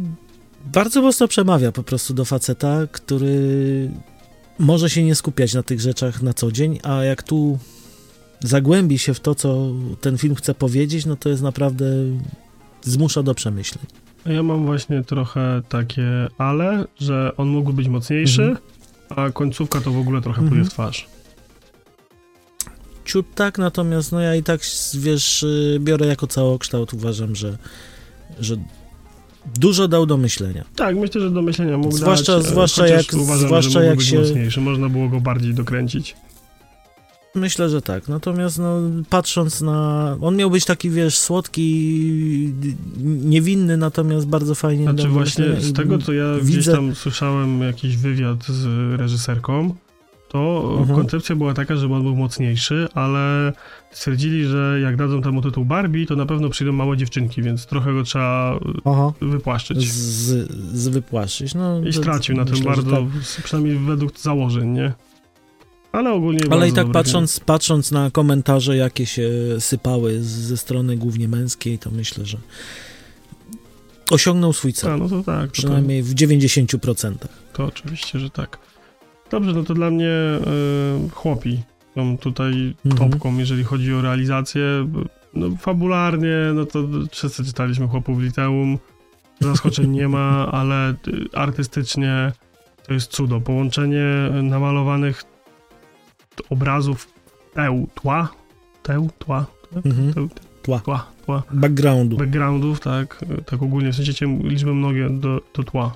bardzo 0.65 1.01
mocno 1.01 1.27
przemawia 1.27 1.71
po 1.71 1.84
prostu 1.84 2.13
do 2.13 2.25
faceta, 2.25 2.88
który 2.91 3.91
może 4.60 4.89
się 4.89 5.03
nie 5.03 5.15
skupiać 5.15 5.53
na 5.53 5.63
tych 5.63 5.81
rzeczach 5.81 6.21
na 6.21 6.34
co 6.34 6.51
dzień, 6.51 6.79
a 6.84 7.03
jak 7.03 7.23
tu 7.23 7.60
zagłębi 8.43 8.99
się 8.99 9.13
w 9.13 9.19
to, 9.19 9.36
co 9.36 9.71
ten 10.01 10.17
film 10.17 10.36
chce 10.36 10.53
powiedzieć, 10.53 11.05
no 11.05 11.15
to 11.15 11.29
jest 11.29 11.41
naprawdę 11.41 11.86
zmusza 12.81 13.23
do 13.23 13.36
przemyśleń. 13.36 13.86
Ja 14.25 14.43
mam 14.43 14.65
właśnie 14.65 15.03
trochę 15.03 15.62
takie 15.69 16.27
ale, 16.38 16.86
że 16.99 17.31
on 17.38 17.47
mógł 17.47 17.73
być 17.73 17.88
mocniejszy, 17.88 18.41
Mhm. 18.43 18.57
a 19.10 19.31
końcówka 19.31 19.81
to 19.81 19.91
w 19.91 19.97
ogóle 19.97 20.21
trochę 20.21 20.41
Mhm. 20.41 20.49
pluje 20.49 20.65
w 20.65 20.69
twarz. 20.73 21.07
Ciut 23.05 23.25
tak, 23.36 23.57
natomiast 23.57 24.12
no 24.12 24.19
ja 24.21 24.36
i 24.36 24.43
tak, 24.43 24.62
wiesz, 24.93 25.43
y, 25.43 25.77
biorę 25.81 26.05
jako 26.07 26.27
całokształt, 26.27 26.93
uważam, 26.93 27.36
że, 27.36 27.57
że 28.39 28.55
dużo 29.60 29.88
dał 29.88 30.05
do 30.05 30.17
myślenia. 30.17 30.63
Tak, 30.75 30.95
myślę, 30.95 31.21
że 31.21 31.29
do 31.31 31.41
myślenia 31.41 31.77
mógł 31.77 31.97
Zwłaszcza- 31.97 32.38
dać, 32.38 32.45
e, 32.45 32.49
zwłaszcza 32.49 32.88
jak- 32.88 33.13
uważam, 33.13 33.47
zwłaszcza 33.47 33.69
że 33.71 33.79
mógł 33.79 33.89
jak 33.89 33.97
być 33.97 34.07
się- 34.07 34.19
mocniejszy, 34.19 34.62
można 34.62 34.89
było 34.89 35.10
go 35.10 35.19
bardziej 35.21 35.53
dokręcić. 35.53 36.15
Myślę, 37.36 37.70
że 37.70 37.82
tak. 37.82 38.08
Natomiast 38.08 38.60
no, 38.60 38.78
patrząc 39.10 39.62
na... 39.62 40.17
On 40.22 40.36
miał 40.36 40.50
być 40.52 40.65
taki, 40.65 40.89
wiesz, 40.89 41.17
słodki, 41.20 42.54
niewinny, 43.04 43.78
natomiast 43.78 44.28
bardzo 44.28 44.56
fajnie 44.56 44.84
Znaczy 44.84 45.08
właśnie 45.08 45.46
z 45.62 45.74
tego, 45.74 45.98
co 45.98 46.13
ja 46.13 46.26
gdzieś 46.41 46.56
widzę- 46.56 46.72
tam 46.72 46.96
słyszałem 46.96 47.62
jakiś 47.62 47.98
wywiad 47.98 48.44
z 48.46 48.65
reżyserką, 49.00 49.76
to 50.30 50.70
Mhm. 50.80 51.00
koncepcja 51.00 51.36
była 51.36 51.54
taka, 51.54 51.76
żeby 51.76 51.94
on 51.94 52.04
był 52.04 52.15
mocniejszy, 52.15 52.88
ale 52.94 53.54
stwierdzili, 53.91 54.46
że 54.46 54.80
jak 54.84 54.96
dadzą 54.96 55.22
temu 55.22 55.41
tytuł 55.41 55.65
Barbie, 55.65 56.06
to 56.06 56.15
na 56.15 56.26
pewno 56.26 56.50
przyjdą 56.50 56.74
małe 56.74 56.98
dziewczynki, 56.98 57.41
więc 57.41 57.65
trochę 57.65 57.94
go 57.94 58.04
trzeba 58.04 58.60
Aha, 58.86 59.12
wypłaszczyć. 59.22 59.91
z, 59.94 60.52
z 60.74 60.88
wypłaszczyć. 60.88 61.54
No, 61.56 61.80
I 61.82 61.94
to- 61.94 62.00
stracił 62.02 62.36
na 62.36 62.46
tym 62.46 62.54
myślę, 62.54 62.65
bardzo, 62.72 62.91
tak. 62.91 63.44
przynajmniej 63.44 63.78
według 63.78 64.20
założeń, 64.20 64.70
nie? 64.70 64.94
Ale 65.91 66.12
ogólnie 66.13 66.41
Ale 66.49 66.69
i 66.69 66.73
tak 66.73 66.91
patrząc, 66.91 67.39
patrząc 67.39 67.91
na 67.91 68.12
komentarze, 68.12 68.77
jakie 68.77 69.06
się 69.06 69.30
sypały 69.60 70.23
ze 70.23 70.58
strony 70.58 70.97
głównie 70.97 71.27
męskiej, 71.27 71.80
to 71.80 71.91
myślę, 71.91 72.25
że 72.25 72.38
osiągnął 74.12 74.54
swój 74.54 74.73
cel. 74.73 74.91
A, 74.91 74.97
no 74.97 75.10
to 75.10 75.23
tak, 75.23 75.39
to, 75.41 75.45
to, 75.47 75.51
Przynajmniej 75.51 76.04
w 76.04 76.15
90%. 76.15 77.13
to 77.54 77.65
oczywiście, 77.65 78.19
że 78.19 78.30
tak. 78.30 78.58
Dobrze, 79.32 79.54
no 79.54 79.63
to 79.63 79.73
dla 79.73 79.89
mnie 79.89 80.10
y, 81.08 81.10
chłopi 81.10 81.62
są 81.95 82.17
tutaj 82.17 82.75
Mhm. 82.86 83.12
topką, 83.12 83.38
jeżeli 83.38 83.63
chodzi 83.63 83.93
o 83.93 84.01
realizację. 84.01 84.62
No, 85.34 85.49
fabularnie, 85.60 86.36
no 86.54 86.65
to 86.65 86.84
wszyscy 87.12 87.45
czytaliśmy 87.45 87.88
Chłopów 87.88 88.17
w 88.19 88.21
Liceum. 88.21 88.77
Zaskoczeń 89.39 89.89
nie 89.91 90.08
ma, 90.08 90.47
ale 90.60 90.89
y, 90.91 90.95
artystycznie 91.34 92.32
to 92.88 92.93
jest 92.93 93.12
cudo. 93.12 93.41
Połączenie 93.41 94.06
namalowanych 94.43 95.23
t- 95.23 95.31
obrazów 96.50 97.08
teł, 97.54 97.88
tła, 97.96 98.30
teł, 98.84 99.10
tła, 99.20 99.46
Mhm. 99.86 100.13
teł, 100.13 100.30
Tła. 100.62 100.80
tła, 100.80 101.06
tła, 101.26 101.44
Backgroundu. 101.52 102.17
backgroundów, 102.17 102.80
tak, 102.80 103.26
tak 103.46 103.63
ogólnie, 103.63 103.91
w 103.91 103.96
sensie 103.96 104.39
liczbę 104.44 104.74
mnogie 104.74 105.10
do, 105.10 105.41
do 105.56 105.63
tła. 105.63 105.96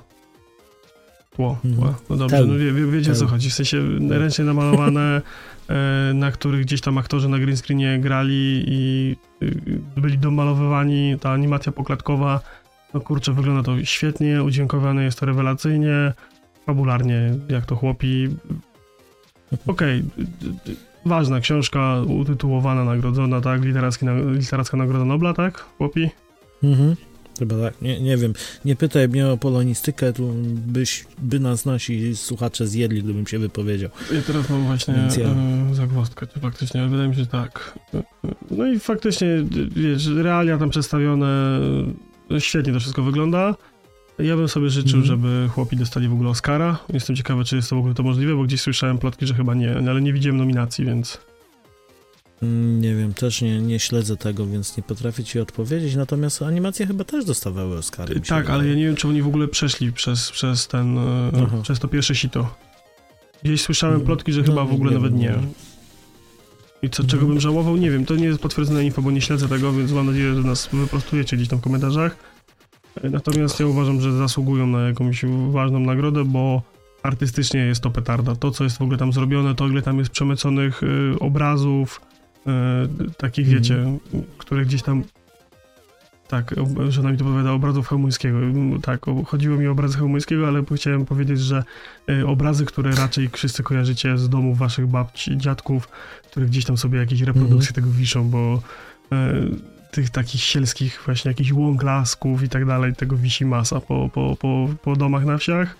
Tło, 1.35 1.57
Mhm. 1.65 1.75
tła. 1.75 1.95
No 2.09 2.15
dobrze, 2.17 2.37
Teł. 2.37 2.47
no 2.47 2.53
wie, 2.57 2.71
wie, 2.73 2.85
wiecie 2.85 3.11
o 3.11 3.13
co 3.13 3.19
Teł. 3.19 3.29
chodzi, 3.29 3.49
w 3.49 3.53
sensie 3.53 3.81
ręcznie 4.09 4.45
namalowane, 4.45 5.21
e, 5.69 6.11
na 6.13 6.31
których 6.31 6.61
gdzieś 6.61 6.81
tam 6.81 6.97
aktorzy 6.97 7.29
na 7.29 7.39
green 7.39 7.57
screenie 7.57 7.99
grali 7.99 8.63
i 8.67 9.15
y, 9.43 9.79
byli 9.97 10.17
domalowywani, 10.17 11.15
ta 11.19 11.31
animacja 11.31 11.71
poklatkowa, 11.71 12.39
no 12.93 13.01
kurczę, 13.01 13.33
wygląda 13.33 13.63
to 13.63 13.83
świetnie, 13.85 14.43
udźwiękowane 14.43 15.03
jest 15.03 15.19
to 15.19 15.25
rewelacyjnie, 15.25 16.13
fabularnie, 16.65 17.33
jak 17.49 17.65
to 17.65 17.75
chłopi. 17.75 18.27
Okej, 19.67 19.97
y, 19.99 20.21
y, 20.21 20.71
y, 20.71 20.75
ważna 21.05 21.39
książka, 21.39 22.01
utytułowana, 22.01 22.83
nagrodzona, 22.83 23.41
tak, 23.41 23.63
literacki, 23.65 24.05
literacka 24.31 24.77
nagroda 24.77 25.05
Nobla, 25.05 25.33
tak, 25.33 25.57
chłopi? 25.77 26.09
Mhm. 26.63 26.95
Chyba 27.39 27.55
tak, 27.61 27.81
nie, 27.81 28.01
nie 28.01 28.17
wiem. 28.17 28.33
Nie 28.65 28.75
pytaj 28.75 29.09
mnie 29.09 29.27
o 29.27 29.37
polonistykę, 29.37 30.13
tu 30.13 30.33
byś, 30.67 31.05
by 31.17 31.39
nas 31.39 31.65
nasi 31.65 32.15
słuchacze 32.15 32.67
zjedli, 32.67 33.03
gdybym 33.03 33.27
się 33.27 33.39
wypowiedział. 33.39 33.89
Ja 34.13 34.21
teraz 34.21 34.49
mam 34.49 34.63
właśnie 34.65 34.93
Więc 34.93 35.17
ja- 35.17 35.27
e, 35.27 35.75
zagwozdkę, 35.75 36.27
czy 36.27 36.39
faktycznie, 36.39 36.81
ale 36.81 36.89
wydaje 36.89 37.09
mi 37.09 37.15
się, 37.15 37.21
że 37.21 37.27
tak. 37.27 37.79
E, 37.93 37.97
e, 37.97 38.03
No 38.51 38.67
i 38.67 38.79
faktycznie, 38.79 39.27
wiesz, 39.75 40.07
realia 40.07 40.57
tam 40.57 40.69
przedstawione, 40.69 41.59
świetnie 42.39 42.73
to 42.73 42.79
wszystko 42.79 43.03
wygląda. 43.03 43.55
Ja 44.19 44.35
bym 44.37 44.47
sobie 44.47 44.69
życzył, 44.69 44.99
Mhm. 44.99 45.05
żeby 45.05 45.49
chłopi 45.49 45.77
dostali 45.77 46.07
w 46.07 46.13
ogóle 46.13 46.29
Oscara. 46.29 46.77
Jestem 46.93 47.15
ciekawy, 47.15 47.43
czy 47.43 47.55
jest 47.55 47.69
to 47.69 47.75
w 47.75 47.79
ogóle 47.79 47.93
to 47.93 48.03
możliwe, 48.03 48.35
bo 48.35 48.43
gdzieś 48.43 48.61
słyszałem 48.61 48.97
plotki, 48.97 49.27
że 49.27 49.33
chyba 49.33 49.53
nie, 49.53 49.75
ale 49.89 50.01
nie 50.01 50.13
widziałem 50.13 50.37
nominacji, 50.37 50.85
więc... 50.85 51.17
Mm, 52.43 52.81
Nie 52.81 52.95
wiem, 52.95 53.13
też 53.13 53.41
nie, 53.41 53.61
nie 53.61 53.79
śledzę 53.79 54.17
tego, 54.17 54.45
więc 54.45 54.77
nie 54.77 54.83
potrafię 54.83 55.23
ci 55.23 55.39
odpowiedzieć. 55.39 55.95
Natomiast 55.95 56.41
animacje 56.41 56.87
chyba 56.87 57.03
też 57.03 57.25
dostawały 57.25 57.77
Oscary. 57.77 58.19
Tak, 58.19 58.49
ale 58.49 58.67
ja 58.67 58.75
nie 58.75 58.85
wiem, 58.85 58.95
czy 58.95 59.07
oni 59.07 59.21
w 59.21 59.27
ogóle 59.27 59.47
przeszli 59.47 59.91
przez, 59.93 60.31
przez 60.31 60.67
ten, 60.67 60.97
e, 60.97 61.31
Aha. 61.43 61.57
przez 61.63 61.79
to 61.79 61.87
pierwsze 61.87 62.15
sito. 62.15 62.55
Gdzieś 63.43 63.61
słyszałem 63.61 63.93
Mhm. 63.95 64.05
plotki, 64.05 64.33
że 64.33 64.41
No, 64.41 64.45
chyba 64.47 64.65
w 64.65 64.73
ogóle 64.73 64.91
nawet 64.91 65.11
wiem, 65.11 65.21
nie. 65.21 65.33
I 66.81 66.89
co, 66.89 67.03
Mhm. 67.03 67.07
czego 67.09 67.25
bym 67.25 67.39
żałował? 67.39 67.75
Nie 67.77 67.91
wiem, 67.91 68.05
to 68.05 68.15
nie 68.15 68.25
jest 68.25 68.39
potwierdzone 68.39 68.85
info, 68.85 69.01
bo 69.01 69.11
nie 69.11 69.21
śledzę 69.21 69.47
tego, 69.49 69.73
więc 69.73 69.91
mam 69.91 70.05
nadzieję, 70.05 70.35
że 70.35 70.41
nas 70.41 70.69
wyprostujecie 70.73 71.35
gdzieś 71.37 71.47
tam 71.49 71.59
w 71.59 71.61
komentarzach. 71.61 72.15
Natomiast 73.03 73.59
ja 73.59 73.65
uważam, 73.67 74.01
że 74.01 74.17
zasługują 74.17 74.67
na 74.67 74.87
jakąś 74.87 75.25
ważną 75.49 75.79
nagrodę, 75.79 76.25
bo 76.25 76.61
artystycznie 77.03 77.59
jest 77.59 77.81
to 77.81 77.89
petarda. 77.91 78.35
To, 78.35 78.51
co 78.51 78.63
jest 78.63 78.77
w 78.77 78.81
ogóle 78.81 78.97
tam 78.97 79.13
zrobione, 79.13 79.55
to 79.55 79.67
ile 79.67 79.81
tam 79.81 79.99
jest 79.99 80.11
przemyconych 80.11 80.83
y, 80.83 81.19
obrazów, 81.19 82.01
y, 82.47 83.11
takich, 83.17 83.45
Mhm. 83.47 83.63
wiecie, 83.63 83.85
które 84.37 84.65
gdzieś 84.65 84.81
tam 84.83 85.03
tak, 86.27 86.55
żona 86.89 87.11
mi 87.11 87.17
to 87.17 87.25
powiada 87.25 87.51
obrazów 87.51 87.87
Chełmuńskiego. 87.87 88.37
Mm, 88.37 88.81
Tak, 88.81 89.05
chodziło 89.25 89.57
mi 89.57 89.67
o 89.67 89.71
obrazy 89.71 89.97
Chełmuńskiego, 89.97 90.47
ale 90.47 90.63
chciałem 90.75 91.05
powiedzieć, 91.05 91.39
że 91.39 91.63
y, 92.09 92.27
obrazy, 92.27 92.65
które 92.65 92.91
raczej 92.95 93.29
wszyscy 93.29 93.63
kojarzycie 93.63 94.17
z 94.17 94.29
domów 94.29 94.57
waszych 94.57 94.87
babci, 94.87 95.37
dziadków, 95.37 95.87
które 96.31 96.45
gdzieś 96.45 96.65
tam 96.65 96.77
sobie 96.77 96.99
jakieś 96.99 97.21
reprodukcje 97.21 97.73
tego 97.73 97.87
wiszą, 97.89 98.29
bo 98.29 98.61
y, 99.13 99.74
tych 99.95 100.09
takich 100.09 100.41
sielskich 100.41 101.01
właśnie 101.05 101.29
jakichś 101.29 101.51
łąk, 101.51 101.83
lasków 101.83 102.43
i 102.43 102.49
tak 102.49 102.65
dalej, 102.65 102.95
tego 102.95 103.17
wisi 103.17 103.45
masa 103.45 103.79
po, 103.79 104.09
po, 104.13 104.35
po, 104.39 104.69
po 104.83 104.95
domach 104.95 105.25
na 105.25 105.37
wsiach. 105.37 105.75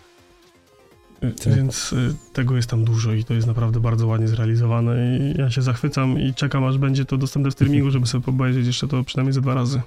Y, 1.23 1.32
Tak. 1.32 1.56
Więc 1.56 1.93
y, 1.93 2.15
tego 2.34 2.56
jest 2.56 2.69
tam 2.69 2.86
dużo 2.86 3.13
i 3.13 3.23
to 3.23 3.34
jest 3.34 3.47
naprawdę 3.47 3.80
bardzo 3.80 4.08
ładnie 4.08 4.28
zrealizowane 4.28 5.17
i 5.17 5.39
ja 5.39 5.51
się 5.51 5.62
zachwycam 5.62 6.19
i 6.19 6.34
czekam 6.34 6.63
aż 6.63 6.78
będzie 6.78 7.06
to 7.06 7.17
dostępne 7.17 7.51
w 7.51 7.54
streamingu, 7.54 7.91
żeby 7.91 8.08
sobie 8.08 8.25
obejrzeć 8.25 8.65
jeszcze 8.67 8.88
to 8.88 9.04
przynajmniej 9.04 9.34
ze 9.34 9.41
dwa 9.41 9.54
razy. 9.54 9.82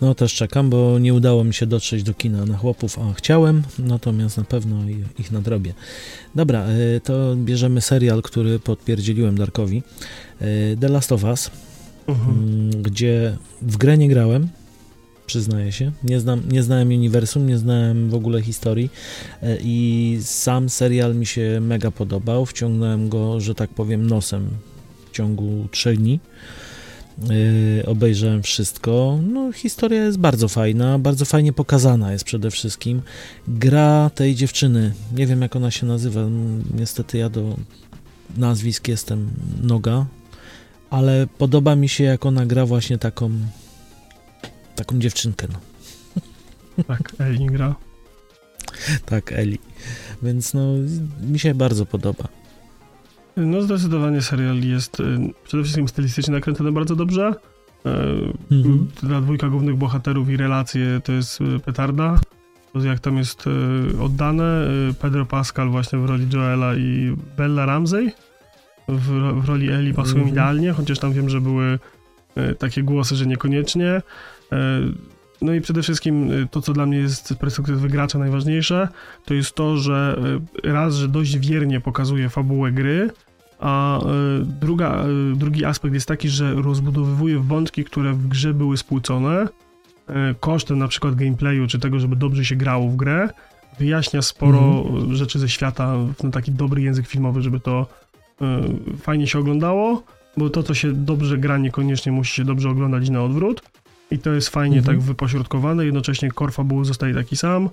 No 0.00 0.14
też 0.14 0.34
czekam, 0.34 0.70
bo 0.70 0.98
nie 0.98 1.14
udało 1.14 1.44
mi 1.44 1.54
się 1.54 1.66
dotrzeć 1.66 2.02
do 2.02 2.14
kina 2.14 2.44
na 2.46 2.56
chłopów, 2.56 2.98
a 2.98 3.12
chciałem, 3.14 3.62
natomiast 3.78 4.36
na 4.36 4.44
pewno 4.44 4.76
ich 5.18 5.32
nadrobię. 5.32 5.74
Dobra, 6.34 6.66
y, 6.68 7.00
to 7.04 7.36
bierzemy 7.36 7.80
serial, 7.80 8.22
który 8.22 8.58
podpierdzieliłem 8.58 9.38
Darkowi. 9.38 9.82
y, 10.42 10.76
The 10.80 10.88
Last 10.88 11.12
of 11.12 11.24
Us, 11.24 11.50
Mm, 12.06 12.82
gdzie 12.82 13.36
w 13.62 13.76
grę 13.76 13.98
nie 13.98 14.08
grałem, 14.08 14.48
przyznaję 15.26 15.72
się. 15.72 15.92
Nie, 16.04 16.20
znam, 16.20 16.42
nie 16.48 16.62
znałem 16.62 16.88
uniwersum, 16.88 17.46
nie 17.46 17.58
znałem 17.58 18.10
w 18.10 18.14
ogóle 18.14 18.42
historii 18.42 18.90
y, 19.42 19.58
i 19.62 20.18
sam 20.22 20.68
serial 20.68 21.14
mi 21.14 21.26
się 21.26 21.58
mega 21.60 21.90
podobał. 21.90 22.46
Wciągnąłem 22.46 23.08
go, 23.08 23.40
że 23.40 23.54
tak 23.54 23.70
powiem, 23.70 24.06
nosem 24.06 24.48
w 25.10 25.16
ciągu 25.16 25.68
trzech 25.70 25.98
dni. 25.98 26.20
Yy, 27.18 27.86
obejrzałem 27.86 28.42
wszystko. 28.42 29.18
No, 29.32 29.52
historia 29.52 30.04
jest 30.04 30.18
bardzo 30.18 30.48
fajna, 30.48 30.98
bardzo 30.98 31.24
fajnie 31.24 31.52
pokazana 31.52 32.12
jest 32.12 32.24
przede 32.24 32.50
wszystkim. 32.50 33.02
Gra 33.48 34.10
tej 34.14 34.34
dziewczyny, 34.34 34.92
nie 35.16 35.26
wiem 35.26 35.42
jak 35.42 35.56
ona 35.56 35.70
się 35.70 35.86
nazywa, 35.86 36.20
niestety 36.74 37.18
ja 37.18 37.28
do 37.28 37.56
nazwisk 38.36 38.88
jestem 38.88 39.30
noga, 39.62 40.06
ale 40.92 41.26
podoba 41.38 41.76
mi 41.76 41.88
się 41.88 42.04
jak 42.04 42.26
ona 42.26 42.46
gra 42.46 42.66
właśnie 42.66 42.98
taką 42.98 43.30
taką 44.76 44.98
dziewczynkę. 44.98 45.46
No. 45.52 45.58
Tak, 46.88 47.12
Eli 47.18 47.46
gra. 47.46 47.74
tak, 49.06 49.32
Eli. 49.32 49.58
Więc 50.22 50.54
no, 50.54 50.74
mi 51.20 51.38
się 51.38 51.54
bardzo 51.54 51.86
podoba. 51.86 52.28
No 53.36 53.62
zdecydowanie 53.62 54.22
serial 54.22 54.60
jest 54.60 55.00
y, 55.00 55.04
przede 55.44 55.62
wszystkim 55.62 55.88
stylistycznie 55.88 56.34
nakręcony 56.34 56.72
bardzo 56.72 56.96
dobrze. 56.96 57.34
Mhm. 58.50 58.88
Dla 59.02 59.20
dwójka 59.20 59.48
głównych 59.48 59.76
bohaterów 59.76 60.30
i 60.30 60.36
relacje 60.36 61.00
to 61.04 61.12
jest 61.12 61.40
y, 61.40 61.58
petarda. 61.58 62.20
Jak 62.74 63.00
tam 63.00 63.18
jest 63.18 63.44
y, 63.46 64.00
oddane. 64.02 64.68
Y, 64.90 64.94
Pedro 64.94 65.26
Pascal 65.26 65.68
właśnie 65.68 65.98
w 65.98 66.04
roli 66.04 66.26
Joela 66.32 66.74
i 66.74 67.16
Bella 67.36 67.66
Ramsey 67.66 68.12
w, 68.88 69.08
w 69.42 69.48
roli 69.48 69.70
Eli 69.70 69.94
pasują 69.94 70.16
Mhm. 70.16 70.32
idealnie, 70.32 70.72
chociaż 70.72 70.98
tam 70.98 71.12
wiem, 71.12 71.28
że 71.28 71.40
były 71.40 71.78
y, 72.50 72.54
takie 72.54 72.82
głosy, 72.82 73.16
że 73.16 73.26
niekoniecznie. 73.26 74.02
Y, 74.52 74.56
No 75.42 75.54
i 75.54 75.60
przede 75.60 75.82
wszystkim 75.82 76.30
y, 76.32 76.48
to, 76.50 76.60
co 76.60 76.72
dla 76.72 76.86
mnie 76.86 76.98
jest 76.98 77.26
z 77.26 77.34
perspektywy 77.34 77.88
gracza 77.88 78.18
najważniejsze, 78.18 78.88
to 79.24 79.34
jest 79.34 79.54
to, 79.54 79.76
że 79.76 80.16
raz, 80.64 80.94
że 80.94 81.08
dość 81.08 81.38
wiernie 81.38 81.80
pokazuje 81.80 82.28
fabułę 82.28 82.72
gry, 82.72 83.10
a 83.60 84.00
druga, 84.60 85.04
drugi 85.34 85.64
aspekt 85.64 85.94
jest 85.94 86.08
taki, 86.08 86.28
że 86.28 86.54
rozbudowywuje 86.54 87.38
wątki, 87.38 87.84
które 87.84 88.12
w 88.12 88.28
grze 88.28 88.54
były 88.54 88.76
spłucone, 88.76 89.48
kosztem 90.40 90.78
na 90.78 90.88
przykład 90.88 91.14
gameplayu, 91.14 91.66
czy 91.66 91.78
tego, 91.78 92.00
żeby 92.00 92.16
dobrze 92.16 92.44
się 92.44 92.56
grało 92.56 92.88
w 92.88 92.96
grę, 92.96 93.28
wyjaśnia 93.78 94.22
sporo 94.22 94.84
y, 95.12 95.16
rzeczy 95.16 95.38
ze 95.38 95.48
świata 95.48 95.94
w 95.96 96.30
taki 96.30 96.52
dobry 96.52 96.82
język 96.82 97.06
filmowy, 97.06 97.42
żeby 97.42 97.60
to 97.60 97.86
fajnie 98.98 99.26
się 99.26 99.38
oglądało, 99.38 100.02
bo 100.36 100.50
to, 100.50 100.62
co 100.62 100.74
się 100.74 100.92
dobrze 100.92 101.38
gra, 101.38 101.58
niekoniecznie 101.58 102.12
musi 102.12 102.34
się 102.34 102.44
dobrze 102.44 102.70
oglądać 102.70 103.10
na 103.10 103.22
odwrót. 103.22 103.62
I 104.10 104.18
to 104.18 104.32
jest 104.32 104.48
fajnie 104.48 104.78
Mhm. 104.78 104.96
tak 104.96 105.06
wypośrodkowane, 105.06 105.84
jednocześnie 105.84 106.30
core 106.38 106.52
fabuły 106.52 106.84
zostaje 106.84 107.14
taki 107.14 107.36
sam. 107.36 107.70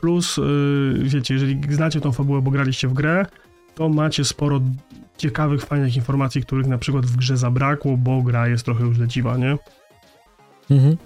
Plus, 0.00 0.36
yy, 0.36 0.94
wiecie, 1.02 1.34
jeżeli 1.34 1.74
znacie 1.74 2.00
tą 2.00 2.12
fabułę, 2.12 2.42
bo 2.42 2.50
graliście 2.50 2.88
w 2.88 2.92
grę, 2.92 3.26
to 3.74 3.88
macie 3.88 4.24
sporo 4.24 4.60
ciekawych, 5.18 5.64
fajnych 5.64 5.96
informacji, 5.96 6.42
których 6.42 6.66
na 6.66 6.78
przykład 6.78 7.06
w 7.06 7.16
grze 7.16 7.36
zabrakło, 7.36 7.96
bo 7.96 8.22
gra 8.22 8.48
jest 8.48 8.64
trochę 8.64 8.84
już 8.84 8.98
leciwa, 8.98 9.36
nie? 9.36 9.56
Mhm. 10.70 10.96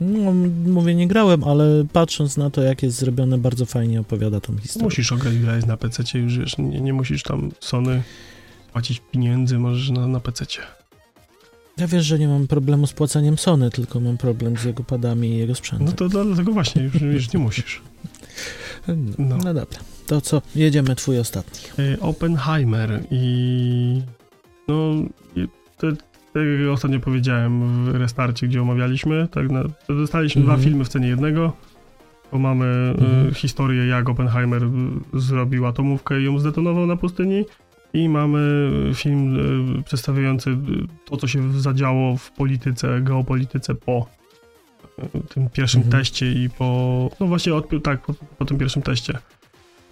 No, 0.00 0.32
mówię, 0.66 0.94
nie 0.94 1.08
grałem, 1.08 1.44
ale 1.44 1.84
patrząc 1.92 2.36
na 2.36 2.50
to, 2.50 2.62
jak 2.62 2.82
jest 2.82 2.96
zrobione, 2.96 3.38
bardzo 3.38 3.66
fajnie 3.66 4.00
opowiada 4.00 4.40
tą 4.40 4.58
historię. 4.58 4.84
Musisz 4.84 5.12
ograć 5.12 5.34
jest 5.34 5.66
na 5.66 5.76
PC, 5.76 6.18
już 6.18 6.38
wiesz, 6.38 6.58
nie, 6.58 6.80
nie 6.80 6.92
musisz 6.92 7.22
tam 7.22 7.50
Sony 7.60 8.02
płacić 8.72 9.02
pieniędzy, 9.12 9.58
możesz 9.58 9.90
na, 9.90 10.06
na 10.06 10.20
PC. 10.20 10.46
Ja 11.76 11.86
wiesz, 11.86 12.04
że 12.04 12.18
nie 12.18 12.28
mam 12.28 12.46
problemu 12.46 12.86
z 12.86 12.92
płaceniem 12.92 13.38
Sony, 13.38 13.70
tylko 13.70 14.00
mam 14.00 14.16
problem 14.16 14.56
z 14.56 14.64
jego 14.64 14.84
padami 14.84 15.28
i 15.28 15.36
jego 15.38 15.50
No 15.50 15.56
sprzętem. 15.56 15.92
to 15.92 16.08
dlatego 16.08 16.52
właśnie, 16.52 16.82
już, 16.82 17.00
już 17.00 17.32
nie 17.32 17.40
musisz. 17.40 17.82
No, 18.88 18.94
no. 19.28 19.36
no 19.36 19.54
dobra. 19.54 19.78
To 20.06 20.20
co? 20.20 20.42
Jedziemy 20.54 20.96
twój 20.96 21.18
ostatni. 21.18 21.84
Y, 21.84 22.00
Oppenheimer 22.00 23.02
i 23.10 24.02
no 24.68 24.94
to, 25.78 25.86
tak 26.34 26.42
jak 26.42 26.70
ostatnio 26.72 27.00
powiedziałem 27.00 27.84
w 27.84 27.94
restarcie, 27.96 28.48
gdzie 28.48 28.62
omawialiśmy, 28.62 29.28
tak 29.30 29.50
na, 29.50 29.62
dostaliśmy 29.88 30.42
Mhm. 30.42 30.58
dwa 30.58 30.64
filmy 30.68 30.84
w 30.84 30.88
cenie 30.88 31.08
jednego, 31.08 31.52
bo 32.32 32.38
mamy 32.38 32.94
Mhm. 32.98 33.28
y, 33.28 33.34
historię 33.34 33.86
jak 33.86 34.08
Oppenheimer 34.08 34.62
y, 34.64 34.68
zrobił 35.20 35.66
atomówkę 35.66 36.20
i 36.20 36.24
ją 36.24 36.38
zdetonował 36.38 36.86
na 36.86 36.96
pustyni 36.96 37.44
i 37.92 38.08
mamy 38.08 38.70
film 38.94 39.36
y, 39.78 39.82
przedstawiający 39.82 40.56
to, 41.04 41.16
co 41.16 41.26
się 41.26 41.60
zadziało 41.60 42.16
w 42.16 42.30
polityce, 42.32 43.00
geopolityce 43.00 43.74
po 43.74 44.06
tym 45.28 45.48
pierwszym 45.50 45.80
Mhm. 45.82 46.00
teście 46.00 46.32
i 46.32 46.50
po, 46.50 47.10
no 47.20 47.26
właśnie 47.26 47.54
od, 47.54 47.68
tak, 47.82 48.00
po, 48.00 48.14
po 48.38 48.44
tym 48.44 48.58
pierwszym 48.58 48.82
teście. 48.82 49.18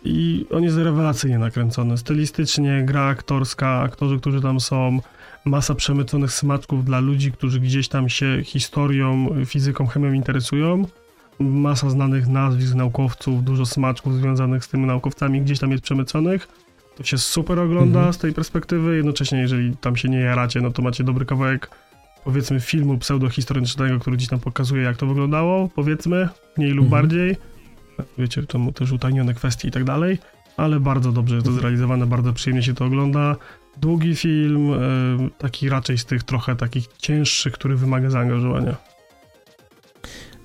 I 0.05 0.47
on 0.51 0.63
jest 0.63 0.77
rewelacyjnie 0.77 1.39
nakręcony. 1.39 1.99
Stylistycznie, 1.99 2.83
gra 2.85 3.03
aktorska, 3.03 3.69
aktorzy, 3.81 4.19
którzy 4.21 4.41
tam 4.41 4.61
są, 4.61 5.01
masa 5.49 5.75
przemyconych 5.75 6.33
smaczków 6.33 6.85
dla 6.85 7.01
ludzi, 7.01 7.33
którzy 7.33 7.61
gdzieś 7.61 7.89
tam 7.89 8.09
się 8.09 8.41
historią, 8.45 9.29
fizyką, 9.47 9.87
chemią 9.87 10.13
interesują. 10.13 10.87
Masa 11.41 11.91
znanych 11.91 12.29
nazwisk 12.29 12.75
naukowców, 12.75 13.45
dużo 13.45 13.67
smaczków 13.67 14.15
związanych 14.15 14.65
z 14.65 14.69
tymi 14.69 14.87
naukowcami 14.87 15.43
gdzieś 15.43 15.59
tam 15.59 15.71
jest 15.71 15.85
przemyconych. 15.85 16.49
To 16.97 17.05
się 17.05 17.19
super 17.19 17.59
ogląda 17.59 17.99
Mhm. 17.99 18.13
z 18.13 18.19
tej 18.19 18.33
perspektywy. 18.33 18.97
Jednocześnie, 18.97 19.39
jeżeli 19.39 19.77
tam 19.77 19.97
się 19.97 20.09
nie 20.09 20.21
jaracie, 20.21 20.61
no 20.61 20.71
to 20.71 20.83
macie 20.83 21.05
dobry 21.05 21.27
kawałek, 21.27 21.71
powiedzmy, 22.25 22.61
filmu 22.61 22.99
pseudohistorycznego, 22.99 23.99
który 23.99 24.17
gdzieś 24.17 24.29
tam 24.29 24.41
pokazuje, 24.41 24.83
jak 24.83 24.97
to 24.97 25.07
wyglądało, 25.07 25.69
powiedzmy, 25.75 26.29
mniej 26.57 26.71
lub 26.71 26.85
Mhm. 26.85 27.03
bardziej 27.03 27.37
wiecie, 28.19 28.43
to 28.43 28.59
też 28.75 28.93
utajnione 28.93 29.35
kwestie 29.35 29.69
i 29.69 29.71
tak 29.71 29.85
dalej, 29.85 30.19
ale 30.57 30.81
bardzo 30.81 31.13
dobrze 31.13 31.35
jest 31.35 31.47
to 31.47 31.53
zrealizowane, 31.53 32.07
bardzo 32.07 32.33
przyjemnie 32.33 32.63
się 32.63 32.75
to 32.75 32.85
ogląda. 32.85 33.37
Długi 33.81 34.17
film, 34.17 34.73
e, 34.73 34.79
taki 35.39 35.69
raczej 35.69 35.99
z 35.99 36.05
tych 36.05 36.23
trochę 36.23 36.57
takich 36.57 36.87
cięższych, 36.99 37.53
który 37.53 37.77
wymaga 37.77 38.11
zaangażowania. 38.11 38.77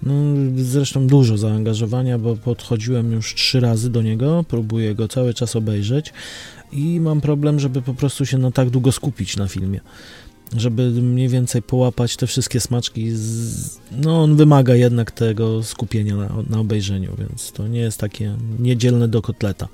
No, 0.03 0.13
zresztą 0.55 1.07
dużo 1.07 1.37
zaangażowania, 1.37 2.17
bo 2.19 2.35
podchodziłem 2.35 3.11
już 3.11 3.35
trzy 3.35 3.59
razy 3.59 3.89
do 3.89 4.01
niego, 4.01 4.45
próbuję 4.47 4.95
go 4.95 5.07
cały 5.07 5.33
czas 5.33 5.55
obejrzeć 5.55 6.13
i 6.71 6.99
mam 6.99 7.21
problem, 7.21 7.59
żeby 7.59 7.81
po 7.81 7.93
prostu 7.93 8.25
się 8.25 8.37
na 8.37 8.51
tak 8.51 8.69
długo 8.69 8.91
skupić 8.91 9.37
na 9.37 9.47
filmie. 9.47 9.79
Żeby 10.57 10.91
mniej 10.91 11.29
więcej 11.29 11.61
połapać 11.61 12.17
te 12.17 12.27
wszystkie 12.27 12.59
smaczki. 12.59 13.11
Z... 13.11 13.79
No, 13.91 14.23
on 14.23 14.35
wymaga 14.35 14.75
jednak 14.75 15.11
tego 15.11 15.63
skupienia 15.63 16.15
na, 16.15 16.29
na 16.49 16.59
obejrzeniu, 16.59 17.15
więc 17.19 17.51
to 17.51 17.67
nie 17.67 17.79
jest 17.79 17.99
takie 17.99 18.37
niedzielne 18.59 19.07
do 19.07 19.21
kotleta. 19.21 19.67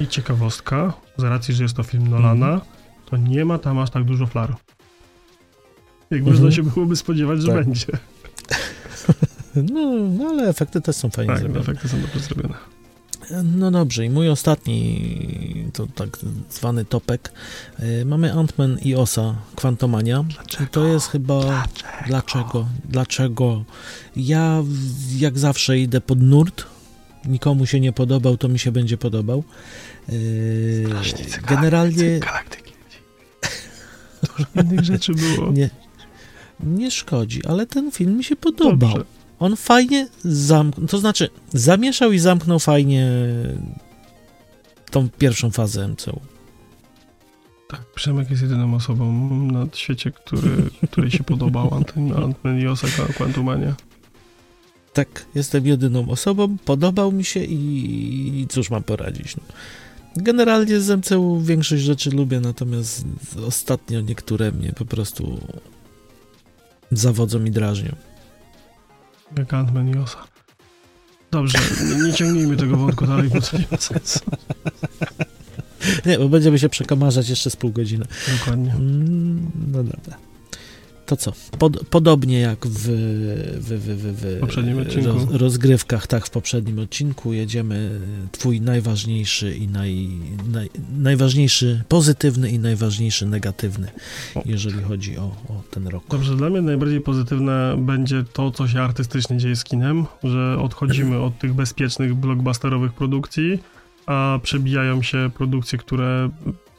I 0.00 0.06
ciekawostka, 0.06 0.92
z 1.16 1.22
racji, 1.22 1.54
że 1.54 1.62
jest 1.62 1.76
to 1.76 1.82
film 1.82 2.08
Nolana, 2.08 2.46
Mhm. 2.52 2.75
To 3.10 3.16
nie 3.16 3.44
ma 3.44 3.58
tam 3.58 3.78
aż 3.78 3.90
tak 3.90 4.04
dużo 4.04 4.26
flar. 4.26 4.54
Jak 6.10 6.20
Mhm. 6.20 6.36
można 6.36 6.52
się 6.56 6.62
byłoby 6.62 6.96
spodziewać, 6.96 7.42
że 7.42 7.52
Tak. 7.52 7.64
będzie. 7.64 7.86
No, 9.72 9.92
no, 10.18 10.24
ale 10.28 10.48
efekty 10.48 10.80
też 10.80 10.96
są 10.96 11.10
fajnie 11.10 11.32
Tak, 11.32 11.38
zrobione. 11.40 11.60
efekty 11.60 11.88
są 11.88 12.00
dobrze 12.00 12.20
zrobione. 12.20 12.54
No 13.44 13.70
dobrze, 13.70 14.04
i 14.04 14.10
mój 14.10 14.28
ostatni, 14.28 15.70
to 15.72 15.86
tak 15.86 16.16
zwany 16.50 16.84
topek. 16.84 17.32
Y, 17.80 18.04
Mamy 18.04 18.32
Ant-Man 18.34 18.78
i 18.82 18.94
Osa 18.94 19.34
Quantumania. 19.54 20.24
I 20.64 20.66
to 20.66 20.86
jest 20.86 21.08
chyba... 21.08 21.64
Dlaczego? 22.06 22.66
Dlaczego? 22.88 23.64
Ja 24.16 24.62
w- 24.64 25.16
jak 25.20 25.38
zawsze 25.38 25.78
idę 25.78 26.00
pod 26.00 26.22
nurt. 26.22 26.64
Nikomu 27.24 27.66
się 27.66 27.80
nie 27.80 27.92
podobał, 27.92 28.36
to 28.36 28.48
mi 28.48 28.58
się 28.58 28.72
będzie 28.72 28.98
podobał. 28.98 29.44
Yy, 30.08 30.84
generalnie 31.48 32.20
Galaktyki. 32.20 32.65
Dużo 34.38 34.68
innych 34.70 34.84
rzeczy 34.94 35.12
było. 35.14 35.52
nie, 35.52 35.70
nie 36.60 36.90
szkodzi, 36.90 37.46
ale 37.46 37.66
ten 37.66 37.90
film 37.92 38.16
mi 38.16 38.24
się 38.24 38.36
podobał. 38.36 38.90
Dobrze. 38.90 39.04
On 39.38 39.56
fajnie 39.56 40.08
zamknął, 40.24 40.86
to 40.88 40.98
znaczy 40.98 41.28
zamieszał 41.52 42.12
i 42.12 42.18
zamknął 42.18 42.58
fajnie 42.58 43.10
tą 44.90 45.08
pierwszą 45.08 45.50
fazę 45.50 45.88
MCU. 45.88 46.20
Tak, 47.68 47.80
Przemek 47.94 48.30
jest 48.30 48.42
jedyną 48.42 48.74
osobą 48.74 49.28
na 49.52 49.66
świecie, 49.74 50.10
który, 50.10 50.70
której 50.90 51.10
się 51.10 51.24
podobał 51.24 51.68
Ant- 51.70 52.14
Ant-Man 52.14 52.62
i 52.62 52.66
Osaka 52.66 53.12
Quantumania. 53.12 53.74
Tak, 54.92 55.26
jestem 55.34 55.66
jedyną 55.66 56.08
osobą, 56.08 56.56
podobał 56.64 57.12
mi 57.12 57.24
się 57.24 57.44
i, 57.44 58.40
i 58.40 58.46
cóż 58.46 58.70
mam 58.70 58.82
poradzić. 58.82 59.36
No. 59.36 59.42
Generalnie 60.16 60.80
z 60.80 60.90
MCU 60.98 61.40
większość 61.40 61.82
rzeczy 61.82 62.10
lubię, 62.10 62.40
natomiast 62.40 63.04
ostatnio 63.46 64.00
niektóre 64.00 64.52
mnie 64.52 64.72
po 64.72 64.84
prostu 64.84 65.40
zawodzą 66.92 67.44
i 67.44 67.50
drażnią. 67.50 67.96
Jak 69.38 69.48
Ant-Man 69.52 69.94
i 69.96 69.98
Osa. 69.98 70.24
Dobrze, 71.30 71.58
nie, 71.84 72.02
nie 72.06 72.12
ciągnijmy 72.12 72.56
tego 72.56 72.76
wątku 72.76 73.06
dalej, 73.06 73.28
bo 73.28 73.40
to 73.40 73.58
nie 73.58 73.64
ma 73.70 73.78
sensu. 73.78 74.20
Nie, 76.06 76.18
bo 76.18 76.28
będziemy 76.28 76.58
się 76.58 76.68
przekamarzać 76.68 77.28
jeszcze 77.28 77.50
z 77.50 77.56
pół 77.56 77.70
godziny. 77.72 78.04
Dokładnie. 78.38 78.72
Mm, 78.72 79.50
No 79.72 79.84
dobra. 79.84 80.16
To 81.06 81.16
co? 81.16 81.32
Pod, 81.58 81.86
podobnie 81.90 82.40
jak 82.40 82.66
w, 82.66 82.88
w, 83.60 83.68
w, 83.68 84.16
w, 84.20 85.06
roz, 85.06 85.30
rozgrywkach, 85.30 86.06
tak, 86.06 86.26
w 86.26 86.30
poprzednim 86.30 86.78
odcinku 86.78 87.32
jedziemy 87.32 88.00
twój 88.32 88.60
najważniejszy 88.60 89.56
i 89.56 89.68
naj, 89.68 90.08
naj, 90.52 90.70
najważniejszy 90.98 91.84
pozytywny 91.88 92.50
i 92.50 92.58
najważniejszy 92.58 93.26
negatywny, 93.26 93.88
jeżeli 94.44 94.82
chodzi 94.82 95.18
o, 95.18 95.22
o 95.22 95.62
ten 95.70 95.88
rok. 95.88 96.04
Dobrze, 96.10 96.36
dla 96.36 96.50
mnie 96.50 96.62
najbardziej 96.62 97.00
pozytywne 97.00 97.76
będzie 97.78 98.24
to, 98.32 98.50
co 98.50 98.68
się 98.68 98.82
artystycznie 98.82 99.36
dzieje 99.36 99.56
z 99.56 99.64
kinem, 99.64 100.06
że 100.24 100.58
odchodzimy 100.60 101.18
od 101.18 101.38
tych 101.38 101.54
bezpiecznych, 101.54 102.14
blockbusterowych 102.14 102.92
produkcji, 102.92 103.58
a 104.06 104.38
przebijają 104.42 105.02
się 105.02 105.30
produkcje, 105.34 105.78
które 105.78 106.30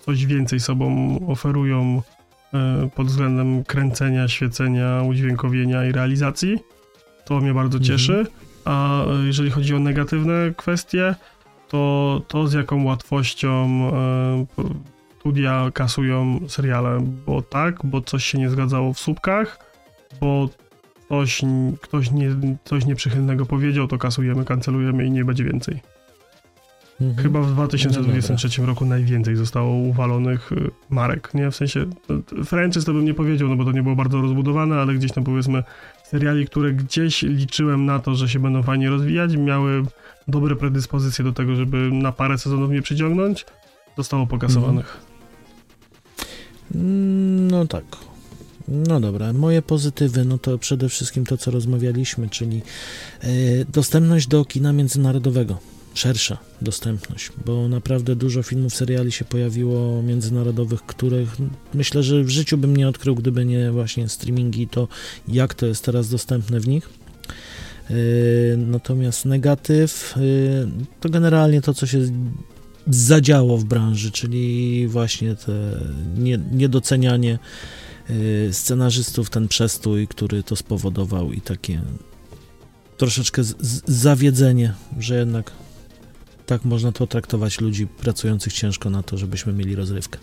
coś 0.06 0.26
więcej 0.26 0.60
sobą 0.60 1.20
oferują 1.28 2.02
pod 2.96 3.08
względem 3.08 3.64
kręcenia, 3.64 4.28
świecenia, 4.28 5.02
udźwiękowienia 5.02 5.86
i 5.86 5.92
realizacji. 5.92 6.60
To 7.26 7.40
mnie 7.40 7.54
bardzo 7.54 7.78
Mhm. 7.78 7.84
cieszy. 7.84 8.26
A 8.66 9.06
e, 9.06 9.26
jeżeli 9.26 9.52
chodzi 9.52 9.76
o 9.76 9.80
negatywne 9.80 10.54
kwestie, 10.58 11.16
to 11.68 12.22
to 12.28 12.48
z 12.48 12.54
jaką 12.54 12.84
łatwością 12.84 13.68
e, 13.94 14.46
studia 15.20 15.72
kasują 15.74 16.40
seriale, 16.48 17.00
bo 17.26 17.42
tak, 17.42 17.86
bo 17.86 18.02
coś 18.02 18.26
się 18.26 18.38
nie 18.38 18.50
zgadzało 18.50 18.94
w 18.94 19.00
słupkach, 19.00 19.60
bo 20.22 20.50
ktoś, 21.08 21.42
ktoś, 21.82 22.12
nie, 22.12 22.30
coś 22.64 22.86
nieprzychylnego 22.86 23.46
powiedział, 23.46 23.88
to 23.88 23.98
kasujemy, 23.98 24.46
kancelujemy 24.46 25.06
i 25.06 25.12
nie 25.12 25.26
będzie 25.26 25.44
więcej. 25.44 25.80
Mhm. 27.02 27.24
Chyba 27.24 27.42
w 27.42 27.48
No 27.48 27.54
2023 27.54 28.66
roku 28.66 28.86
najwięcej 28.86 29.36
zostało 29.36 29.76
uwalonych 29.76 30.52
y, 30.52 30.72
marek, 30.90 31.34
nie? 31.34 31.52
W 31.52 31.56
sensie 31.56 31.86
franchise 32.46 32.86
to 32.86 32.94
bym 32.94 33.06
nie 33.06 33.14
powiedział, 33.14 33.48
no 33.50 33.56
bo 33.56 33.66
to 33.66 33.72
nie 33.72 33.84
było 33.84 33.96
bardzo 33.96 34.22
rozbudowane, 34.22 34.76
ale 34.76 34.94
gdzieś 34.94 35.12
tam 35.12 35.24
powiedzmy 35.24 35.64
seriali, 36.04 36.46
które 36.46 36.74
gdzieś 36.74 37.22
liczyłem 37.22 37.86
na 37.86 38.00
to, 38.00 38.16
że 38.16 38.30
się 38.30 38.40
będą 38.40 38.64
fajnie 38.64 38.90
rozwijać, 38.90 39.38
miały 39.38 39.84
dobre 40.28 40.56
predyspozycje 40.56 41.26
do 41.26 41.34
tego, 41.34 41.56
żeby 41.56 41.90
na 41.94 42.12
parę 42.12 42.38
sezonów 42.38 42.70
mnie 42.70 42.82
przyciągnąć, 42.82 43.46
zostało 43.98 44.28
pokasowanych. 44.28 44.98
Mm, 46.76 47.48
No 47.52 47.68
tak. 47.68 47.84
No 48.68 49.00
dobra, 49.00 49.34
moje 49.34 49.62
pozytywy, 49.62 50.26
no 50.26 50.38
to 50.38 50.58
przede 50.58 50.90
wszystkim 50.90 51.26
to, 51.26 51.38
co 51.38 51.52
rozmawialiśmy, 51.52 52.30
czyli 52.30 52.62
e, 53.22 53.28
dostępność 53.66 54.28
do 54.28 54.46
kina 54.46 54.74
międzynarodowego, 54.74 55.58
szersza 55.98 56.38
dostępność, 56.62 57.32
bo 57.46 57.68
naprawdę 57.68 58.16
dużo 58.16 58.44
filmów, 58.44 58.76
seriali 58.76 59.12
się 59.12 59.26
pojawiło 59.26 60.02
międzynarodowych, 60.04 60.82
których 60.82 61.38
myślę, 61.74 62.04
że 62.04 62.24
w 62.24 62.30
życiu 62.30 62.58
bym 62.58 62.78
nie 62.78 62.88
odkrył, 62.88 63.16
gdyby 63.16 63.46
nie 63.46 63.72
właśnie 63.72 64.10
streamingi 64.10 64.62
i 64.62 64.68
to, 64.68 64.88
jak 65.28 65.54
to 65.54 65.66
jest 65.66 65.86
teraz 65.86 66.10
dostępne 66.10 66.60
w 66.60 66.68
nich. 66.68 66.90
E, 67.90 67.94
Natomiast 68.58 69.26
negatyw 69.26 70.16
e, 70.18 70.22
to 71.02 71.10
generalnie 71.10 71.62
to, 71.62 71.74
co 71.74 71.88
się 71.88 72.00
zadziało 72.90 73.58
w 73.58 73.64
branży, 73.64 74.12
czyli 74.12 74.88
właśnie 74.88 75.36
te 75.36 75.80
nie, 76.18 76.40
niedocenianie 76.52 77.40
y, 78.10 78.50
scenarzystów, 78.52 79.30
ten 79.30 79.48
przestój, 79.48 80.08
który 80.08 80.44
to 80.44 80.56
spowodował 80.56 81.34
i 81.34 81.42
takie 81.42 81.82
troszeczkę 82.98 83.42
zawiedzenie, 83.88 84.74
że 85.00 85.18
jednak 85.18 85.52
tak 86.48 86.66
można 86.66 86.92
to 86.92 87.08
traktować 87.08 87.62
ludzi 87.62 87.88
pracujących 87.88 88.54
ciężko 88.54 88.90
na 88.90 89.04
to, 89.04 89.18
żebyśmy 89.18 89.54
mieli 89.54 89.76
rozrywkę. 89.76 90.20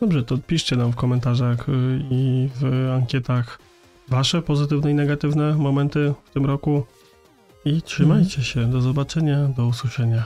Dobrze, 0.00 0.22
to 0.22 0.38
piszcie 0.38 0.76
nam 0.76 0.92
w 0.92 0.96
komentarzach 0.96 1.68
y, 1.68 1.72
i 2.10 2.48
w 2.60 2.90
ankietach 2.94 3.58
wasze 4.08 4.42
pozytywne 4.42 4.90
i 4.90 4.94
negatywne 4.94 5.54
momenty 5.54 6.14
w 6.24 6.30
tym 6.30 6.46
roku 6.46 6.86
i 7.64 7.82
trzymajcie 7.82 8.42
się. 8.42 8.70
Do 8.70 8.80
zobaczenia, 8.80 9.48
do 9.48 9.66
usłyszenia. 9.66 10.24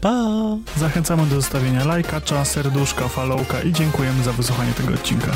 Pa! 0.00 0.56
Zachęcamy 0.76 1.26
do 1.26 1.36
zostawienia 1.36 1.84
lajka, 1.84 2.44
serduszka, 2.44 3.08
followka 3.08 3.62
i 3.62 3.72
dziękujemy 3.72 4.22
za 4.22 4.32
wysłuchanie 4.32 4.72
tego 4.72 4.94
odcinka. 4.94 5.32